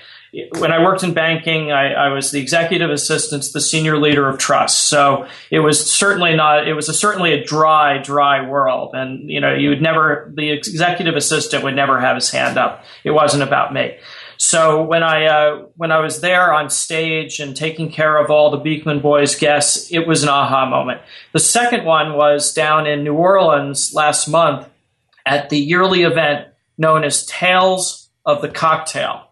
when 0.58 0.72
I 0.72 0.84
worked 0.84 1.04
in 1.04 1.14
banking, 1.14 1.72
I, 1.72 1.94
I, 1.94 2.10
was 2.10 2.32
the 2.32 2.42
executive 2.42 2.90
assistant 2.90 3.46
the 3.54 3.62
senior 3.62 3.98
leader 3.98 4.28
of 4.28 4.38
trust. 4.38 4.88
So 4.88 5.28
it 5.50 5.60
was 5.60 5.90
certainly 5.90 6.36
not. 6.36 6.68
It 6.68 6.74
was 6.74 6.90
a, 6.90 6.94
certainly 6.94 7.34
a 7.34 7.44
dry, 7.44 8.00
dry 8.00 8.48
world, 8.48 8.94
and 8.94 9.30
you 9.30 9.40
know, 9.40 9.54
you 9.54 9.70
would 9.70 9.82
never. 9.82 10.32
The 10.36 10.52
executive 10.52 11.16
assistant 11.16 11.64
would 11.64 11.76
never 11.76 12.00
have 12.00 12.16
his 12.16 12.30
hand 12.30 12.58
up. 12.58 12.84
It 13.04 13.12
wasn't 13.12 13.44
about 13.44 13.74
me. 13.74 13.98
So 14.38 14.84
when 14.84 15.04
I 15.04 15.26
uh, 15.26 15.66
when 15.76 15.92
I 15.92 16.00
was 16.00 16.22
there 16.22 16.54
on 16.54 16.70
stage 16.70 17.40
and 17.40 17.56
taking 17.56 17.92
care 17.92 18.18
of 18.18 18.30
all 18.30 18.52
the 18.52 18.58
Beekman 18.58 19.00
Boys 19.00 19.36
guests, 19.36 19.92
it 19.92 20.08
was 20.08 20.24
an 20.24 20.30
aha 20.30 20.66
moment. 20.66 21.02
The 21.32 21.40
second 21.40 21.86
one 21.86 22.14
was 22.14 22.54
down 22.54 22.88
in 22.88 23.04
New 23.04 23.14
Orleans 23.14 23.94
last 23.94 24.28
month 24.28 24.68
at 25.26 25.50
the 25.50 25.58
yearly 25.58 26.04
event 26.04 26.48
known 26.78 27.04
as 27.04 27.26
Tales 27.26 28.10
of 28.26 28.42
the 28.42 28.50
Cocktail. 28.50 29.25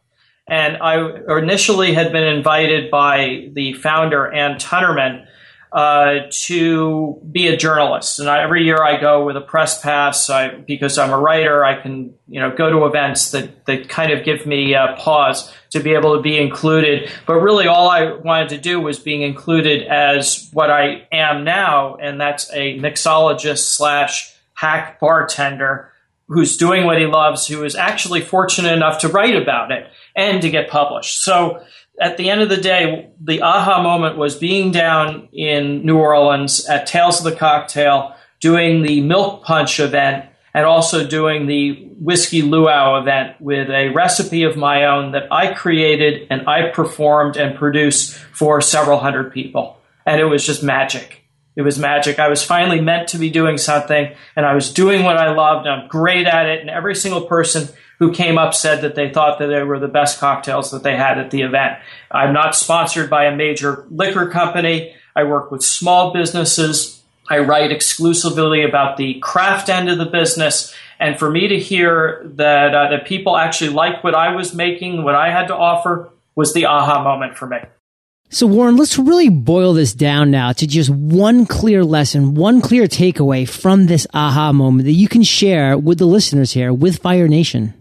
And 0.48 0.78
I 0.78 1.38
initially 1.38 1.94
had 1.94 2.12
been 2.12 2.26
invited 2.26 2.92
by 2.92 3.50
the 3.54 3.74
founder, 3.74 4.32
Ann 4.32 4.58
Tuennerman, 4.58 5.26
uh, 5.72 6.28
to 6.30 7.20
be 7.32 7.48
a 7.48 7.58
journalist. 7.58 8.20
And 8.20 8.30
I, 8.30 8.44
every 8.44 8.64
year 8.64 8.84
I 8.84 9.02
go 9.02 9.26
with 9.26 9.36
a 9.36 9.42
press 9.42 9.82
pass 9.82 10.30
I, 10.30 10.50
because 10.50 11.00
I'm 11.00 11.12
a 11.12 11.18
writer. 11.18 11.64
I 11.64 11.82
can, 11.82 12.14
you 12.28 12.40
know, 12.40 12.56
go 12.56 12.70
to 12.70 12.86
events 12.86 13.32
that, 13.32 13.66
that 13.66 13.90
kind 13.90 14.12
of 14.12 14.24
give 14.24 14.46
me 14.46 14.76
a 14.76 14.96
pause 15.00 15.52
to 15.72 15.80
be 15.80 15.96
able 15.96 16.16
to 16.16 16.22
be 16.22 16.38
included. 16.38 17.10
But 17.26 17.40
really, 17.40 17.66
all 17.66 17.90
I 17.90 18.12
wanted 18.12 18.50
to 18.50 18.60
do 18.60 18.80
was 18.80 19.00
being 19.00 19.24
included 19.24 19.88
as 19.88 20.50
what 20.54 20.70
I 20.70 21.08
am 21.12 21.44
now, 21.44 21.96
and 21.96 22.22
that's 22.22 22.52
a 22.54 22.78
mixologist 22.80 23.76
slash 23.76 24.36
hack 24.54 25.00
bartender 25.00 25.93
who's 26.28 26.58
doing 26.58 26.86
what 26.86 26.98
he 26.98 27.06
loves, 27.06 27.48
who 27.48 27.64
is 27.64 27.76
actually 27.76 28.22
fortunate 28.22 28.72
enough 28.72 29.00
to 29.00 29.08
write 29.08 29.36
about 29.36 29.72
it 29.72 29.88
and 30.16 30.42
to 30.42 30.50
get 30.50 30.70
published. 30.70 31.24
So 31.24 31.64
at 32.00 32.18
the 32.18 32.30
end 32.30 32.42
of 32.42 32.50
the 32.50 32.58
day, 32.58 33.12
the 33.22 33.42
aha 33.42 33.82
moment 33.82 34.18
was 34.18 34.36
being 34.36 34.72
down 34.72 35.30
in 35.32 35.86
New 35.86 35.98
Orleans 35.98 36.66
at 36.68 36.88
Tales 36.88 37.20
of 37.20 37.32
the 37.32 37.38
Cocktail, 37.38 38.16
doing 38.40 38.82
the 38.82 39.02
Milk 39.02 39.44
Punch 39.44 39.80
event, 39.80 40.26
and 40.54 40.66
also 40.66 41.06
doing 41.06 41.48
the 41.48 41.90
Whiskey 42.00 42.42
Luau 42.42 43.00
event 43.00 43.40
with 43.40 43.70
a 43.70 43.90
recipe 43.90 44.44
of 44.44 44.56
my 44.56 44.86
own 44.86 45.12
that 45.14 45.32
I 45.32 45.54
created 45.54 46.28
and 46.30 46.48
I 46.48 46.70
performed 46.70 47.38
and 47.38 47.58
produced 47.58 48.14
for 48.14 48.62
several 48.62 49.00
hundred 49.00 49.34
people. 49.34 49.78
And 50.06 50.20
it 50.20 50.26
was 50.26 50.46
just 50.46 50.62
magic. 50.62 51.23
It 51.56 51.62
was 51.62 51.78
magic. 51.78 52.20
I 52.20 52.30
was 52.30 52.44
finally 52.44 52.82
meant 52.82 53.10
to 53.10 53.18
be 53.18 53.30
doing 53.30 53.58
something, 53.58 54.14
and 54.36 54.46
I 54.46 54.56
was 54.56 54.74
doing 54.74 55.04
what 55.04 55.18
I 55.18 55.34
loved. 55.34 55.68
I'm 55.68 55.88
great 55.88 56.26
at 56.26 56.48
it, 56.48 56.62
and 56.62 56.70
every 56.70 56.96
single 56.96 57.22
person 57.22 57.70
who 58.00 58.12
came 58.12 58.38
up 58.38 58.54
said 58.54 58.82
that 58.82 58.96
they 58.96 59.12
thought 59.12 59.40
that 59.40 59.48
they 59.48 59.64
were 59.64 59.80
the 59.80 59.88
best 59.88 60.20
cocktails 60.20 60.72
that 60.72 60.84
they 60.84 60.98
had 60.98 61.20
at 61.20 61.32
the 61.32 61.42
event. 61.42 61.78
I'm 62.12 62.34
not 62.34 62.56
sponsored 62.56 63.10
by 63.10 63.26
a 63.26 63.36
major 63.36 63.86
liquor 63.90 64.30
company. 64.30 64.96
I 65.16 65.24
work 65.26 65.52
with 65.52 65.64
small 65.64 66.12
businesses. 66.12 67.02
I 67.30 67.40
write 67.40 67.72
exclusively 67.72 68.64
about 68.64 68.98
the 68.98 69.20
craft 69.22 69.70
end 69.70 69.90
of 69.90 69.98
the 69.98 70.06
business. 70.06 70.76
And 71.00 71.18
for 71.18 71.30
me 71.30 71.48
to 71.48 71.60
hear 71.60 72.22
that, 72.36 72.74
uh, 72.74 72.90
that 72.90 73.06
people 73.06 73.38
actually 73.38 73.72
liked 73.72 74.04
what 74.04 74.16
I 74.16 74.36
was 74.36 74.54
making, 74.54 75.04
what 75.04 75.16
I 75.16 75.32
had 75.32 75.48
to 75.48 75.56
offer, 75.56 76.10
was 76.36 76.54
the 76.54 76.66
aha 76.66 77.04
moment 77.04 77.38
for 77.38 77.48
me. 77.48 77.58
So, 78.34 78.48
Warren, 78.48 78.78
let's 78.78 78.98
really 78.98 79.30
boil 79.30 79.74
this 79.74 79.94
down 79.94 80.32
now 80.32 80.54
to 80.54 80.66
just 80.66 80.90
one 80.90 81.46
clear 81.46 81.86
lesson, 81.86 82.34
one 82.34 82.62
clear 82.62 82.86
takeaway 82.86 83.48
from 83.48 83.86
this 83.86 84.08
aha 84.12 84.52
moment 84.52 84.86
that 84.86 84.94
you 84.94 85.08
can 85.08 85.22
share 85.22 85.78
with 85.78 86.00
the 86.00 86.08
listeners 86.08 86.52
here 86.52 86.74
with 86.74 86.98
Fire 86.98 87.28
Nation. 87.28 87.76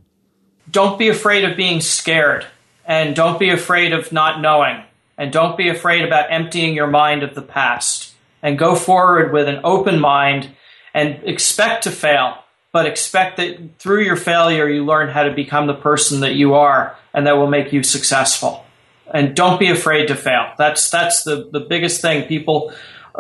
Don't 0.71 0.99
be 0.99 1.09
afraid 1.09 1.45
of 1.45 1.57
being 1.57 1.81
scared, 1.81 2.45
and 2.85 3.17
don't 3.17 3.39
be 3.39 3.49
afraid 3.49 3.95
of 3.95 4.13
not 4.13 4.43
knowing, 4.43 4.83
and 5.17 5.33
don't 5.33 5.57
be 5.57 5.71
afraid 5.71 6.05
about 6.05 6.31
emptying 6.31 6.75
your 6.75 6.87
mind 6.87 7.23
of 7.23 7.35
the 7.35 7.41
past. 7.41 8.13
And 8.43 8.59
go 8.59 8.75
forward 8.75 9.33
with 9.33 9.49
an 9.49 9.61
open 9.65 10.01
mind 10.01 10.51
and 10.93 11.19
expect 11.25 11.85
to 11.85 11.91
fail, 11.91 12.37
but 12.73 12.85
expect 12.85 13.39
that 13.39 13.79
through 13.79 14.03
your 14.03 14.17
failure, 14.17 14.69
you 14.69 14.85
learn 14.85 15.09
how 15.09 15.23
to 15.23 15.33
become 15.33 15.67
the 15.67 15.73
person 15.73 16.21
that 16.21 16.35
you 16.35 16.53
are, 16.53 16.95
and 17.15 17.27
that 17.27 17.39
will 17.39 17.47
make 17.47 17.73
you 17.73 17.83
successful 17.83 18.67
and 19.13 19.37
don't 19.37 19.59
be 19.59 19.71
afraid 19.71 20.07
to 20.09 20.15
fail. 20.15 20.53
That's 20.59 20.91
that's 20.91 21.25
the 21.25 21.49
the 21.53 21.61
biggest 21.61 22.01
thing. 22.01 22.27
People 22.27 22.73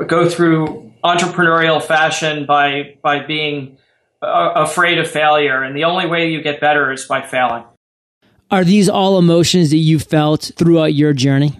go 0.06 0.28
through 0.28 0.92
entrepreneurial 1.04 1.82
fashion 1.82 2.46
by 2.46 2.96
by 3.02 3.20
being 3.20 3.78
uh, 4.22 4.52
afraid 4.56 4.98
of 4.98 5.10
failure, 5.10 5.62
and 5.62 5.76
the 5.76 5.84
only 5.84 6.06
way 6.06 6.30
you 6.30 6.42
get 6.42 6.60
better 6.60 6.92
is 6.92 7.04
by 7.04 7.20
failing. 7.22 7.64
Are 8.50 8.64
these 8.64 8.88
all 8.88 9.18
emotions 9.18 9.70
that 9.70 9.78
you 9.78 9.98
felt 9.98 10.52
throughout 10.56 10.94
your 10.94 11.14
journey? 11.14 11.58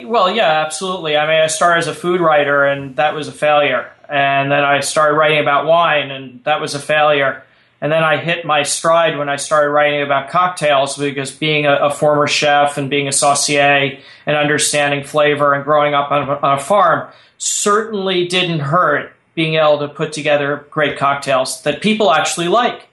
Well, 0.00 0.34
yeah, 0.34 0.64
absolutely. 0.64 1.16
I 1.16 1.26
mean, 1.26 1.40
I 1.40 1.46
started 1.46 1.78
as 1.78 1.86
a 1.86 1.94
food 1.94 2.20
writer, 2.20 2.64
and 2.64 2.96
that 2.96 3.14
was 3.14 3.28
a 3.28 3.32
failure. 3.32 3.90
And 4.08 4.50
then 4.50 4.64
I 4.64 4.80
started 4.80 5.16
writing 5.16 5.38
about 5.38 5.66
wine, 5.66 6.10
and 6.10 6.42
that 6.44 6.60
was 6.60 6.74
a 6.74 6.78
failure. 6.78 7.44
And 7.82 7.90
then 7.90 8.04
I 8.04 8.16
hit 8.16 8.46
my 8.46 8.62
stride 8.62 9.18
when 9.18 9.28
I 9.28 9.34
started 9.34 9.70
writing 9.70 10.02
about 10.02 10.30
cocktails 10.30 10.96
because 10.96 11.32
being 11.32 11.66
a, 11.66 11.74
a 11.74 11.90
former 11.90 12.28
chef 12.28 12.78
and 12.78 12.88
being 12.88 13.08
a 13.08 13.12
saucier 13.12 13.98
and 14.24 14.36
understanding 14.36 15.02
flavor 15.02 15.52
and 15.52 15.64
growing 15.64 15.92
up 15.92 16.12
on 16.12 16.28
on 16.28 16.58
a 16.58 16.60
farm 16.60 17.10
certainly 17.38 18.28
didn't 18.28 18.60
hurt 18.60 19.12
being 19.34 19.54
able 19.54 19.80
to 19.80 19.88
put 19.88 20.12
together 20.12 20.64
great 20.70 20.96
cocktails 20.96 21.62
that 21.62 21.82
people 21.82 22.12
actually 22.12 22.46
like. 22.46 22.86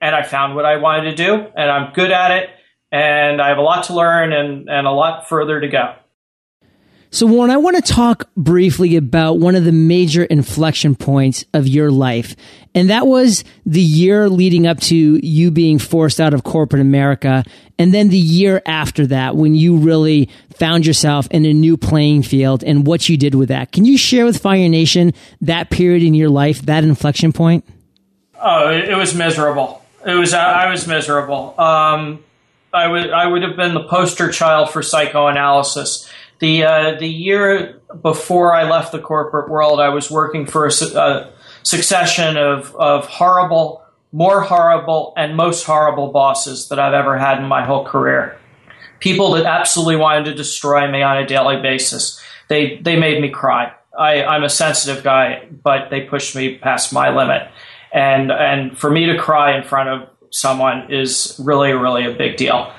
And 0.00 0.14
I 0.14 0.22
found 0.22 0.56
what 0.56 0.64
I 0.64 0.78
wanted 0.78 1.10
to 1.10 1.16
do, 1.16 1.34
and 1.54 1.70
I'm 1.70 1.92
good 1.92 2.10
at 2.10 2.30
it, 2.30 2.50
and 2.90 3.40
I 3.40 3.48
have 3.48 3.58
a 3.58 3.62
lot 3.62 3.84
to 3.84 3.94
learn 3.94 4.32
and, 4.32 4.68
and 4.68 4.86
a 4.86 4.90
lot 4.90 5.28
further 5.28 5.60
to 5.60 5.68
go. 5.68 5.94
So, 7.14 7.26
Warren, 7.26 7.50
I 7.50 7.58
want 7.58 7.76
to 7.76 7.82
talk 7.82 8.30
briefly 8.38 8.96
about 8.96 9.34
one 9.38 9.54
of 9.54 9.64
the 9.64 9.72
major 9.72 10.24
inflection 10.24 10.94
points 10.94 11.44
of 11.52 11.68
your 11.68 11.90
life. 11.90 12.34
And 12.74 12.88
that 12.88 13.06
was 13.06 13.44
the 13.66 13.82
year 13.82 14.30
leading 14.30 14.66
up 14.66 14.80
to 14.80 15.20
you 15.22 15.50
being 15.50 15.78
forced 15.78 16.22
out 16.22 16.32
of 16.32 16.42
corporate 16.42 16.80
America. 16.80 17.44
And 17.78 17.92
then 17.92 18.08
the 18.08 18.16
year 18.16 18.62
after 18.64 19.06
that, 19.08 19.36
when 19.36 19.54
you 19.54 19.76
really 19.76 20.30
found 20.54 20.86
yourself 20.86 21.28
in 21.30 21.44
a 21.44 21.52
new 21.52 21.76
playing 21.76 22.22
field 22.22 22.64
and 22.64 22.86
what 22.86 23.06
you 23.10 23.18
did 23.18 23.34
with 23.34 23.50
that. 23.50 23.72
Can 23.72 23.84
you 23.84 23.98
share 23.98 24.24
with 24.24 24.38
Fire 24.38 24.70
Nation 24.70 25.12
that 25.42 25.68
period 25.68 26.02
in 26.02 26.14
your 26.14 26.30
life, 26.30 26.62
that 26.62 26.82
inflection 26.82 27.34
point? 27.34 27.66
Oh, 28.40 28.70
it 28.70 28.96
was 28.96 29.14
miserable. 29.14 29.84
It 30.06 30.14
was, 30.14 30.32
I 30.32 30.70
was 30.70 30.88
miserable. 30.88 31.60
Um, 31.60 32.24
I 32.72 32.88
would, 32.88 33.10
I 33.10 33.26
would 33.26 33.42
have 33.42 33.54
been 33.54 33.74
the 33.74 33.84
poster 33.84 34.32
child 34.32 34.70
for 34.70 34.82
psychoanalysis 34.82 36.10
the 36.42 36.64
uh, 36.64 36.98
the 36.98 37.08
year 37.08 37.80
before 38.02 38.52
I 38.52 38.68
left 38.68 38.90
the 38.90 38.98
corporate 38.98 39.48
world, 39.48 39.78
I 39.78 39.90
was 39.90 40.10
working 40.10 40.44
for 40.44 40.66
a, 40.66 40.72
a 40.96 41.30
succession 41.62 42.36
of 42.36 42.74
of 42.74 43.06
horrible, 43.06 43.80
more 44.10 44.40
horrible, 44.40 45.14
and 45.16 45.36
most 45.36 45.62
horrible 45.64 46.10
bosses 46.10 46.68
that 46.68 46.80
I've 46.80 46.94
ever 46.94 47.16
had 47.16 47.38
in 47.38 47.46
my 47.46 47.64
whole 47.64 47.84
career. 47.84 48.36
People 48.98 49.30
that 49.32 49.46
absolutely 49.46 49.94
wanted 49.94 50.24
to 50.24 50.34
destroy 50.34 50.90
me 50.90 51.00
on 51.00 51.16
a 51.16 51.24
daily 51.24 51.62
basis. 51.62 52.20
They 52.48 52.76
they 52.78 52.96
made 52.96 53.22
me 53.22 53.30
cry. 53.30 53.72
I, 53.96 54.24
I'm 54.24 54.42
a 54.42 54.50
sensitive 54.50 55.04
guy, 55.04 55.46
but 55.62 55.90
they 55.90 56.00
pushed 56.00 56.34
me 56.34 56.58
past 56.58 56.92
my 56.92 57.14
limit. 57.14 57.48
And 57.92 58.32
and 58.32 58.76
for 58.76 58.90
me 58.90 59.06
to 59.06 59.16
cry 59.16 59.56
in 59.56 59.62
front 59.62 59.90
of 59.90 60.08
someone 60.30 60.90
is 60.90 61.40
really 61.40 61.72
really 61.72 62.04
a 62.04 62.12
big 62.12 62.36
deal 62.36 62.72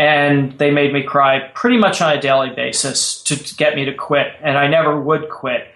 and 0.00 0.56
they 0.56 0.70
made 0.70 0.94
me 0.94 1.02
cry 1.02 1.40
pretty 1.52 1.76
much 1.76 2.00
on 2.00 2.16
a 2.16 2.18
daily 2.18 2.48
basis 2.48 3.22
to, 3.24 3.36
to 3.36 3.54
get 3.56 3.74
me 3.76 3.84
to 3.84 3.92
quit, 3.92 4.28
and 4.40 4.56
I 4.56 4.66
never 4.66 4.98
would 4.98 5.28
quit. 5.28 5.68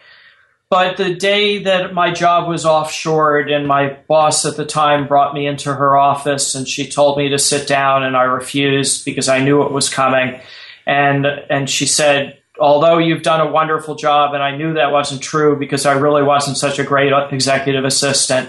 But 0.71 0.97
the 0.97 1.15
day 1.15 1.63
that 1.65 1.93
my 1.93 2.11
job 2.11 2.49
was 2.49 2.65
offshored 2.65 3.53
and 3.53 3.69
my 3.69 3.99
boss 4.09 4.47
at 4.47 4.57
the 4.57 4.65
time 4.65 5.07
brought 5.07 5.35
me 5.35 5.47
into 5.47 5.75
her 5.75 5.99
office 5.99 6.55
and 6.55 6.67
she 6.67 6.89
told 6.89 7.19
me 7.19 7.29
to 7.29 7.39
sit 7.39 7.69
down 7.69 8.03
and 8.03 8.17
I 8.17 8.23
refused 8.23 9.05
because 9.05 9.29
I 9.29 9.45
knew 9.45 9.63
it 9.63 9.73
was 9.73 9.91
coming. 9.91 10.41
And 10.87 11.27
and 11.27 11.69
she 11.69 11.85
said, 11.85 12.39
"Although 12.59 12.99
you've 12.99 13.23
done 13.23 13.47
a 13.47 13.53
wonderful 13.53 13.95
job 13.95 14.33
and 14.33 14.43
I 14.43 14.57
knew 14.57 14.73
that 14.73 14.91
wasn't 14.91 15.21
true 15.21 15.55
because 15.55 15.85
I 15.85 15.93
really 15.93 16.23
wasn't 16.23 16.57
such 16.57 16.79
a 16.79 16.83
great 16.83 17.13
executive 17.31 17.85
assistant, 17.85 18.49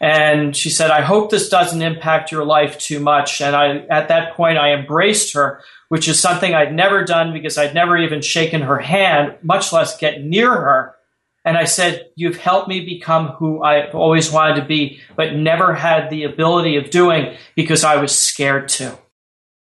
And 0.00 0.54
she 0.54 0.68
said, 0.68 0.90
I 0.90 1.00
hope 1.00 1.30
this 1.30 1.48
doesn't 1.48 1.80
impact 1.80 2.30
your 2.30 2.44
life 2.44 2.78
too 2.78 3.00
much. 3.00 3.40
And 3.40 3.56
I, 3.56 3.78
at 3.88 4.08
that 4.08 4.34
point, 4.34 4.58
I 4.58 4.74
embraced 4.74 5.34
her, 5.34 5.62
which 5.88 6.06
is 6.06 6.20
something 6.20 6.54
I'd 6.54 6.74
never 6.74 7.04
done 7.04 7.32
because 7.32 7.56
I'd 7.56 7.74
never 7.74 7.96
even 7.96 8.20
shaken 8.20 8.60
her 8.62 8.78
hand, 8.78 9.36
much 9.42 9.72
less 9.72 9.96
get 9.96 10.22
near 10.22 10.50
her. 10.50 10.94
And 11.46 11.56
I 11.56 11.64
said, 11.64 12.10
You've 12.16 12.36
helped 12.36 12.68
me 12.68 12.84
become 12.84 13.28
who 13.28 13.62
I've 13.62 13.94
always 13.94 14.30
wanted 14.30 14.60
to 14.60 14.66
be, 14.66 15.00
but 15.16 15.34
never 15.34 15.74
had 15.74 16.10
the 16.10 16.24
ability 16.24 16.76
of 16.76 16.90
doing 16.90 17.36
because 17.54 17.84
I 17.84 17.96
was 17.96 18.16
scared 18.16 18.68
to. 18.70 18.98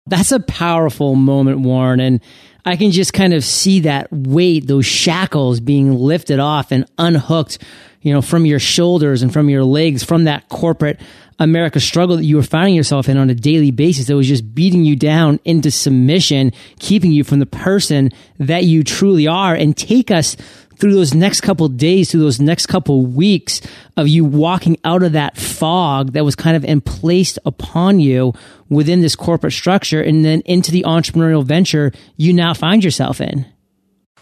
That's 0.06 0.32
a 0.32 0.40
powerful 0.40 1.16
moment, 1.16 1.60
Warren. 1.60 2.00
And 2.00 2.22
I 2.66 2.76
can 2.76 2.92
just 2.92 3.14
kind 3.14 3.34
of 3.34 3.44
see 3.44 3.82
that 3.82 4.08
weight, 4.12 4.68
those 4.68 4.86
shackles 4.86 5.60
being 5.60 5.94
lifted 5.94 6.40
off 6.40 6.72
and 6.72 6.86
unhooked, 6.98 7.58
you 8.04 8.14
know, 8.14 8.22
from 8.22 8.46
your 8.46 8.60
shoulders 8.60 9.24
and 9.24 9.34
from 9.34 9.50
your 9.50 9.64
legs, 9.64 10.04
from 10.04 10.26
that 10.26 10.48
corporate 10.50 11.00
America 11.40 11.80
struggle 11.80 12.18
that 12.18 12.26
you 12.26 12.36
were 12.36 12.44
finding 12.44 12.76
yourself 12.76 13.10
in 13.10 13.18
on 13.18 13.30
a 13.30 13.36
daily 13.36 13.72
basis 13.72 14.08
that 14.08 14.16
was 14.16 14.28
just 14.28 14.54
beating 14.54 14.86
you 14.86 14.96
down 14.96 15.40
into 15.46 15.72
submission, 15.72 16.52
keeping 16.80 17.12
you 17.12 17.24
from 17.24 17.40
the 17.40 17.46
person 17.46 18.12
that 18.38 18.66
you 18.66 18.84
truly 18.84 19.26
are 19.26 19.56
and 19.56 19.76
take 19.76 20.12
us 20.12 20.38
through 20.78 20.94
those 20.94 21.14
next 21.14 21.42
couple 21.42 21.68
days, 21.70 22.12
through 22.12 22.20
those 22.20 22.40
next 22.40 22.66
couple 22.66 23.06
weeks 23.06 23.62
of 23.96 24.08
you 24.08 24.26
walking 24.26 24.78
out 24.84 25.02
of 25.02 25.14
that 25.14 25.38
fog 25.38 26.12
that 26.12 26.26
was 26.26 26.36
kind 26.36 26.58
of 26.58 26.66
emplaced 26.66 27.40
upon 27.46 28.00
you 28.00 28.34
within 28.70 29.02
this 29.02 29.16
corporate 29.16 29.54
structure 29.54 30.02
and 30.02 30.26
then 30.26 30.42
into 30.42 30.72
the 30.72 30.84
entrepreneurial 30.84 31.44
venture 31.44 31.92
you 32.18 32.34
now 32.34 32.54
find 32.54 32.84
yourself 32.84 33.22
in? 33.22 33.46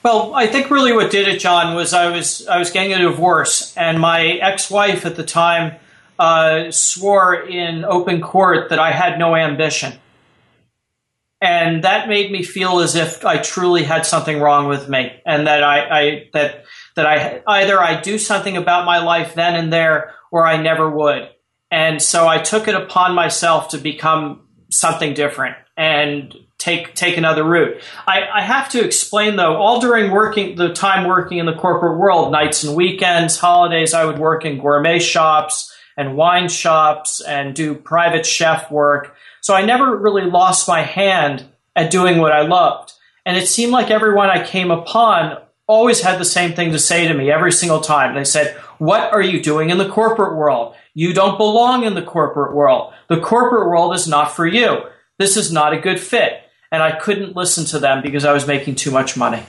Well, 0.03 0.33
I 0.33 0.47
think 0.47 0.71
really 0.71 0.93
what 0.93 1.11
did 1.11 1.27
it, 1.27 1.39
John, 1.39 1.75
was 1.75 1.93
I 1.93 2.09
was 2.09 2.47
I 2.47 2.57
was 2.57 2.71
getting 2.71 2.93
a 2.93 2.99
divorce, 2.99 3.75
and 3.77 3.99
my 3.99 4.23
ex-wife 4.23 5.05
at 5.05 5.15
the 5.15 5.23
time 5.23 5.75
uh, 6.17 6.71
swore 6.71 7.35
in 7.35 7.85
open 7.85 8.21
court 8.21 8.69
that 8.69 8.79
I 8.79 8.91
had 8.91 9.19
no 9.19 9.35
ambition, 9.35 9.93
and 11.39 11.83
that 11.83 12.09
made 12.09 12.31
me 12.31 12.41
feel 12.41 12.79
as 12.79 12.95
if 12.95 13.25
I 13.25 13.37
truly 13.37 13.83
had 13.83 14.05
something 14.05 14.39
wrong 14.39 14.67
with 14.67 14.89
me, 14.89 15.21
and 15.23 15.45
that 15.45 15.63
I, 15.63 15.99
I 15.99 16.29
that 16.33 16.65
that 16.95 17.05
I 17.05 17.43
either 17.45 17.79
I 17.79 18.01
do 18.01 18.17
something 18.17 18.57
about 18.57 18.85
my 18.85 19.03
life 19.03 19.35
then 19.35 19.55
and 19.55 19.71
there, 19.71 20.15
or 20.31 20.47
I 20.47 20.57
never 20.57 20.89
would. 20.89 21.29
And 21.69 22.01
so 22.01 22.27
I 22.27 22.39
took 22.39 22.67
it 22.67 22.75
upon 22.75 23.15
myself 23.15 23.69
to 23.69 23.77
become 23.77 24.41
something 24.69 25.13
different 25.13 25.55
and 25.77 26.35
take 26.61 26.93
take 26.93 27.17
another 27.17 27.43
route. 27.43 27.81
I, 28.07 28.21
I, 28.35 28.41
have 28.41 28.69
to 28.69 28.85
explain 28.85 29.35
though, 29.35 29.55
all 29.55 29.81
during 29.81 30.11
working 30.11 30.55
the 30.55 30.73
time 30.73 31.07
working 31.07 31.39
in 31.39 31.47
the 31.47 31.55
corporate 31.55 31.97
world, 31.97 32.31
nights 32.31 32.63
and 32.63 32.75
weekends, 32.75 33.37
holidays, 33.37 33.93
I 33.93 34.05
would 34.05 34.19
work 34.19 34.45
in 34.45 34.59
gourmet 34.59 34.99
shops 34.99 35.75
and 35.97 36.15
wine 36.15 36.49
shops 36.49 37.19
and 37.21 37.55
do 37.55 37.73
private 37.73 38.25
chef 38.25 38.71
work. 38.71 39.15
So 39.41 39.55
I 39.55 39.65
never 39.65 39.97
really 39.97 40.23
lost 40.23 40.67
my 40.67 40.83
hand 40.83 41.45
at 41.75 41.91
doing 41.91 42.19
what 42.19 42.31
I 42.31 42.41
loved. 42.41 42.93
And 43.25 43.37
it 43.37 43.47
seemed 43.47 43.71
like 43.71 43.89
everyone 43.89 44.29
I 44.29 44.45
came 44.45 44.71
upon 44.71 45.37
always 45.67 46.01
had 46.01 46.19
the 46.19 46.25
same 46.25 46.53
thing 46.53 46.71
to 46.71 46.79
say 46.79 47.07
to 47.07 47.13
me 47.13 47.31
every 47.31 47.51
single 47.51 47.81
time. 47.81 48.13
They 48.13 48.23
said, 48.23 48.55
What 48.77 49.11
are 49.13 49.21
you 49.21 49.41
doing 49.41 49.71
in 49.71 49.79
the 49.79 49.89
corporate 49.89 50.35
world? 50.35 50.75
You 50.93 51.13
don't 51.13 51.37
belong 51.37 51.85
in 51.85 51.95
the 51.95 52.01
corporate 52.01 52.53
world. 52.53 52.93
The 53.07 53.19
corporate 53.19 53.67
world 53.67 53.95
is 53.95 54.07
not 54.07 54.35
for 54.35 54.45
you. 54.45 54.83
This 55.17 55.37
is 55.37 55.51
not 55.51 55.73
a 55.73 55.79
good 55.79 55.99
fit. 55.99 56.43
And 56.71 56.81
I 56.81 56.91
couldn't 56.91 57.35
listen 57.35 57.65
to 57.65 57.79
them 57.79 58.01
because 58.01 58.23
I 58.23 58.31
was 58.31 58.47
making 58.47 58.75
too 58.75 58.91
much 58.91 59.17
money. 59.17 59.43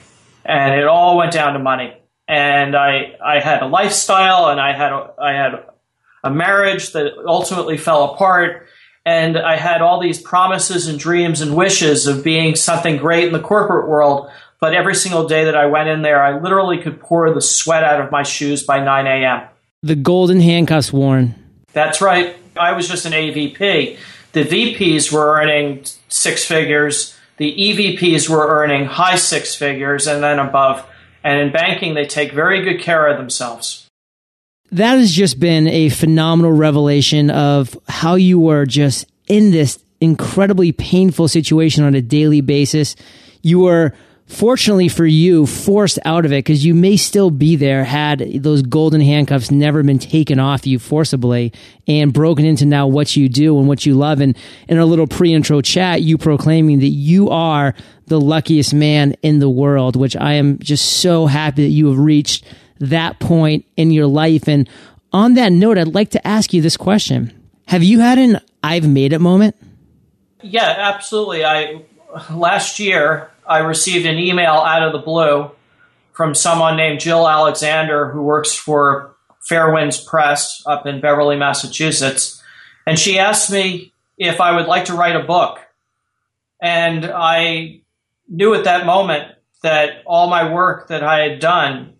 And 0.44 0.74
it 0.74 0.86
all 0.86 1.16
went 1.16 1.32
down 1.32 1.52
to 1.52 1.58
money. 1.58 1.96
And 2.26 2.74
I, 2.74 3.16
I 3.24 3.40
had 3.40 3.62
a 3.62 3.66
lifestyle 3.66 4.48
and 4.48 4.60
I 4.60 4.72
had 4.72 4.92
a, 4.92 5.10
I 5.20 5.32
had 5.32 5.64
a 6.24 6.30
marriage 6.30 6.92
that 6.92 7.12
ultimately 7.26 7.76
fell 7.76 8.14
apart. 8.14 8.66
And 9.04 9.36
I 9.36 9.56
had 9.56 9.82
all 9.82 10.00
these 10.00 10.20
promises 10.20 10.86
and 10.86 10.98
dreams 10.98 11.40
and 11.40 11.56
wishes 11.56 12.06
of 12.06 12.22
being 12.22 12.54
something 12.54 12.96
great 12.96 13.24
in 13.24 13.32
the 13.32 13.40
corporate 13.40 13.88
world. 13.88 14.30
But 14.60 14.74
every 14.74 14.94
single 14.94 15.26
day 15.26 15.44
that 15.46 15.56
I 15.56 15.66
went 15.66 15.88
in 15.88 16.02
there, 16.02 16.22
I 16.22 16.38
literally 16.38 16.78
could 16.78 17.00
pour 17.00 17.32
the 17.34 17.40
sweat 17.40 17.82
out 17.82 18.00
of 18.00 18.12
my 18.12 18.22
shoes 18.22 18.62
by 18.62 18.82
9 18.82 19.06
a.m. 19.06 19.48
The 19.82 19.96
golden 19.96 20.38
handcuffs, 20.38 20.92
Warren. 20.92 21.34
That's 21.72 22.00
right. 22.00 22.36
I 22.56 22.72
was 22.72 22.86
just 22.88 23.04
an 23.04 23.12
AVP. 23.12 23.98
The 24.32 24.44
VPs 24.44 25.12
were 25.12 25.34
earning 25.34 25.84
six 26.12 26.44
figures. 26.44 27.16
The 27.38 27.54
EVPs 27.54 28.28
were 28.28 28.46
earning 28.48 28.84
high 28.84 29.16
six 29.16 29.54
figures 29.54 30.06
and 30.06 30.22
then 30.22 30.38
above. 30.38 30.86
And 31.24 31.40
in 31.40 31.52
banking, 31.52 31.94
they 31.94 32.04
take 32.04 32.32
very 32.32 32.62
good 32.62 32.80
care 32.80 33.06
of 33.06 33.16
themselves. 33.16 33.86
That 34.70 34.98
has 34.98 35.12
just 35.12 35.38
been 35.38 35.68
a 35.68 35.88
phenomenal 35.90 36.52
revelation 36.52 37.30
of 37.30 37.78
how 37.88 38.14
you 38.14 38.38
were 38.38 38.64
just 38.64 39.06
in 39.28 39.50
this 39.50 39.78
incredibly 40.00 40.72
painful 40.72 41.28
situation 41.28 41.84
on 41.84 41.94
a 41.94 42.02
daily 42.02 42.40
basis. 42.40 42.96
You 43.42 43.60
were 43.60 43.92
fortunately 44.32 44.88
for 44.88 45.06
you, 45.06 45.46
forced 45.46 45.98
out 46.04 46.24
of 46.24 46.32
it 46.32 46.44
because 46.44 46.64
you 46.64 46.74
may 46.74 46.96
still 46.96 47.30
be 47.30 47.56
there 47.56 47.84
had 47.84 48.20
those 48.42 48.62
golden 48.62 49.00
handcuffs 49.00 49.50
never 49.50 49.82
been 49.82 49.98
taken 49.98 50.40
off 50.40 50.66
you 50.66 50.78
forcibly 50.78 51.52
and 51.86 52.12
broken 52.12 52.44
into 52.44 52.64
now 52.64 52.86
what 52.86 53.14
you 53.14 53.28
do 53.28 53.58
and 53.58 53.68
what 53.68 53.84
you 53.84 53.94
love. 53.94 54.20
And 54.20 54.36
in 54.68 54.78
a 54.78 54.86
little 54.86 55.06
pre 55.06 55.32
intro 55.34 55.60
chat, 55.60 56.02
you 56.02 56.18
proclaiming 56.18 56.80
that 56.80 56.88
you 56.88 57.28
are 57.28 57.74
the 58.06 58.20
luckiest 58.20 58.74
man 58.74 59.12
in 59.22 59.38
the 59.38 59.50
world, 59.50 59.96
which 59.96 60.16
I 60.16 60.34
am 60.34 60.58
just 60.58 61.00
so 61.00 61.26
happy 61.26 61.64
that 61.64 61.70
you 61.70 61.88
have 61.88 61.98
reached 61.98 62.44
that 62.80 63.20
point 63.20 63.64
in 63.76 63.90
your 63.90 64.06
life. 64.06 64.48
And 64.48 64.68
on 65.12 65.34
that 65.34 65.52
note, 65.52 65.78
I'd 65.78 65.94
like 65.94 66.10
to 66.10 66.26
ask 66.26 66.52
you 66.52 66.62
this 66.62 66.76
question 66.76 67.32
Have 67.68 67.82
you 67.82 68.00
had 68.00 68.18
an 68.18 68.40
I've 68.62 68.88
made 68.88 69.12
it 69.12 69.18
moment? 69.18 69.56
Yeah, 70.42 70.74
absolutely. 70.78 71.44
I 71.44 71.82
last 72.30 72.78
year 72.78 73.31
I 73.46 73.58
received 73.58 74.06
an 74.06 74.18
email 74.18 74.54
out 74.54 74.82
of 74.82 74.92
the 74.92 74.98
blue 74.98 75.50
from 76.12 76.34
someone 76.34 76.76
named 76.76 77.00
Jill 77.00 77.28
Alexander 77.28 78.10
who 78.10 78.22
works 78.22 78.52
for 78.52 79.16
Fairwinds 79.50 80.06
Press 80.06 80.62
up 80.66 80.86
in 80.86 81.00
Beverly, 81.00 81.36
Massachusetts. 81.36 82.42
And 82.86 82.98
she 82.98 83.18
asked 83.18 83.50
me 83.50 83.92
if 84.18 84.40
I 84.40 84.54
would 84.56 84.66
like 84.66 84.86
to 84.86 84.94
write 84.94 85.16
a 85.16 85.22
book. 85.22 85.58
And 86.60 87.06
I 87.06 87.80
knew 88.28 88.54
at 88.54 88.64
that 88.64 88.86
moment 88.86 89.32
that 89.62 90.02
all 90.06 90.28
my 90.28 90.52
work 90.52 90.88
that 90.88 91.02
I 91.02 91.28
had 91.28 91.40
done 91.40 91.94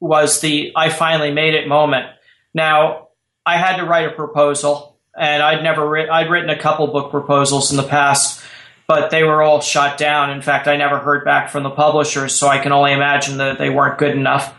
was 0.00 0.40
the 0.40 0.72
I 0.76 0.90
finally 0.90 1.32
made 1.32 1.54
it 1.54 1.66
moment. 1.66 2.06
Now, 2.54 3.08
I 3.44 3.58
had 3.58 3.76
to 3.76 3.84
write 3.84 4.06
a 4.06 4.12
proposal, 4.12 4.98
and 5.16 5.42
I'd 5.42 5.62
never 5.62 5.88
written, 5.88 6.10
I'd 6.10 6.30
written 6.30 6.50
a 6.50 6.58
couple 6.58 6.86
book 6.88 7.10
proposals 7.10 7.70
in 7.70 7.76
the 7.76 7.82
past 7.82 8.42
but 8.86 9.10
they 9.10 9.24
were 9.24 9.42
all 9.42 9.60
shot 9.60 9.98
down. 9.98 10.30
In 10.30 10.42
fact, 10.42 10.68
I 10.68 10.76
never 10.76 10.98
heard 10.98 11.24
back 11.24 11.50
from 11.50 11.62
the 11.62 11.70
publishers, 11.70 12.34
so 12.34 12.48
I 12.48 12.58
can 12.58 12.72
only 12.72 12.92
imagine 12.92 13.38
that 13.38 13.58
they 13.58 13.70
weren't 13.70 13.98
good 13.98 14.16
enough. 14.16 14.54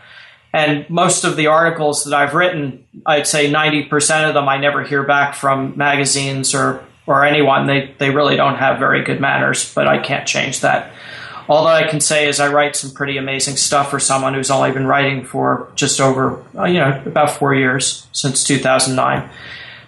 And 0.52 0.88
most 0.88 1.24
of 1.24 1.36
the 1.36 1.48
articles 1.48 2.04
that 2.04 2.14
I've 2.14 2.34
written, 2.34 2.84
I'd 3.04 3.26
say 3.26 3.50
90% 3.50 4.28
of 4.28 4.34
them 4.34 4.48
I 4.48 4.58
never 4.58 4.82
hear 4.82 5.02
back 5.02 5.34
from 5.34 5.76
magazines 5.76 6.54
or, 6.54 6.84
or 7.06 7.24
anyone. 7.24 7.66
They, 7.66 7.94
they 7.98 8.10
really 8.10 8.36
don't 8.36 8.56
have 8.56 8.78
very 8.78 9.02
good 9.02 9.20
manners, 9.20 9.72
but 9.74 9.86
I 9.86 9.98
can't 9.98 10.26
change 10.26 10.60
that. 10.60 10.92
All 11.48 11.64
that 11.64 11.82
I 11.82 11.88
can 11.88 12.00
say 12.00 12.28
is 12.28 12.40
I 12.40 12.52
write 12.52 12.76
some 12.76 12.90
pretty 12.90 13.16
amazing 13.16 13.56
stuff 13.56 13.90
for 13.90 13.98
someone 13.98 14.34
who's 14.34 14.50
only 14.50 14.70
been 14.70 14.86
writing 14.86 15.24
for 15.24 15.70
just 15.74 16.00
over, 16.00 16.44
uh, 16.54 16.64
you 16.64 16.78
know, 16.78 17.02
about 17.06 17.30
four 17.30 17.54
years 17.54 18.06
since 18.12 18.44
2009. 18.44 19.30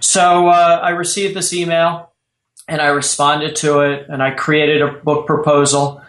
So 0.01 0.49
uh, 0.49 0.81
I 0.83 0.91
received 0.91 1.37
this 1.37 1.53
email 1.53 2.10
and 2.71 2.81
I 2.81 2.87
responded 2.87 3.57
to 3.57 3.81
it 3.81 4.07
and 4.09 4.23
I 4.23 4.31
created 4.31 4.81
a 4.81 4.93
book 4.93 5.27
proposal. 5.27 6.03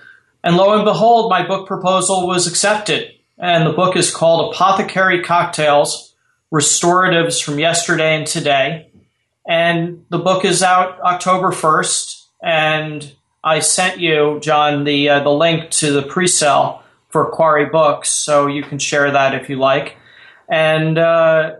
And 0.44 0.56
lo 0.56 0.76
and 0.76 0.86
behold, 0.86 1.32
my 1.32 1.46
book 1.46 1.68
proposal 1.68 2.28
was 2.28 2.46
accepted. 2.46 3.12
And 3.40 3.66
the 3.66 3.74
book 3.74 3.98
is 3.98 4.16
called 4.16 4.54
Apothecary 4.54 5.24
Cocktails 5.24 6.14
Restoratives 6.54 7.44
from 7.44 7.58
Yesterday 7.58 8.16
and 8.16 8.28
Today. 8.28 8.92
And 9.48 10.06
the 10.10 10.20
book 10.20 10.46
is 10.46 10.62
out 10.62 11.02
October 11.02 11.50
1st. 11.50 12.26
And 12.44 13.12
I 13.44 13.60
sent 13.60 14.00
you, 14.00 14.40
John, 14.40 14.84
the, 14.84 15.10
uh, 15.10 15.24
the 15.24 15.32
link 15.32 15.72
to 15.72 15.92
the 15.92 16.04
pre 16.04 16.28
sale 16.28 16.84
for 17.10 17.32
Quarry 17.32 17.66
Books, 17.66 18.10
so 18.10 18.46
you 18.46 18.62
can 18.62 18.78
share 18.78 19.10
that 19.10 19.34
if 19.34 19.50
you 19.50 19.58
like. 19.58 19.98
And 20.48 21.00
uh, 21.00 21.56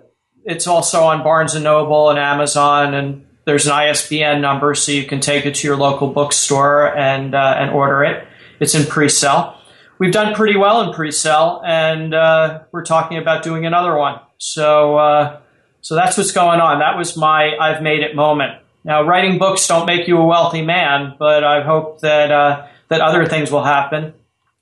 it's 0.46 0.68
also 0.68 1.06
on 1.06 1.24
Barnes 1.24 1.56
and 1.56 1.64
Noble 1.64 2.12
and 2.12 2.20
Amazon 2.20 2.94
and 2.94 3.26
there's 3.46 3.66
an 3.66 3.74
ISBN 3.74 4.42
number, 4.42 4.76
so 4.76 4.92
you 4.92 5.06
can 5.06 5.20
take 5.20 5.46
it 5.46 5.56
to 5.56 5.68
your 5.68 5.78
local 5.78 6.08
bookstore 6.08 6.96
and 6.96 7.34
uh, 7.34 7.56
and 7.58 7.72
order 7.72 8.04
it. 8.04 8.28
It's 8.60 8.76
in 8.76 8.86
pre-sale. 8.86 9.58
We've 10.00 10.14
done 10.14 10.36
pretty 10.36 10.58
well 10.58 10.82
in 10.82 10.94
pre-sale, 10.94 11.62
and 11.66 12.14
uh, 12.14 12.62
we're 12.72 12.86
talking 12.86 13.18
about 13.18 13.44
doing 13.44 13.66
another 13.66 13.96
one. 13.96 14.20
So 14.38 14.98
uh, 14.98 15.40
so 15.82 15.96
that's 15.96 16.18
what's 16.18 16.32
going 16.32 16.60
on. 16.60 16.80
That 16.80 16.98
was 16.98 17.18
my 17.18 17.56
I've 17.60 17.82
made 17.82 18.02
it 18.02 18.16
moment. 18.16 18.62
Now, 18.84 19.04
writing 19.04 19.38
books 19.38 19.68
don't 19.68 19.86
make 19.86 20.08
you 20.08 20.18
a 20.18 20.26
wealthy 20.26 20.64
man, 20.64 21.16
but 21.20 21.44
I 21.44 21.62
hope 21.62 22.02
that 22.02 22.32
uh, 22.32 22.68
that 22.90 23.02
other 23.02 23.26
things 23.26 23.52
will 23.52 23.64
happen. 23.64 24.14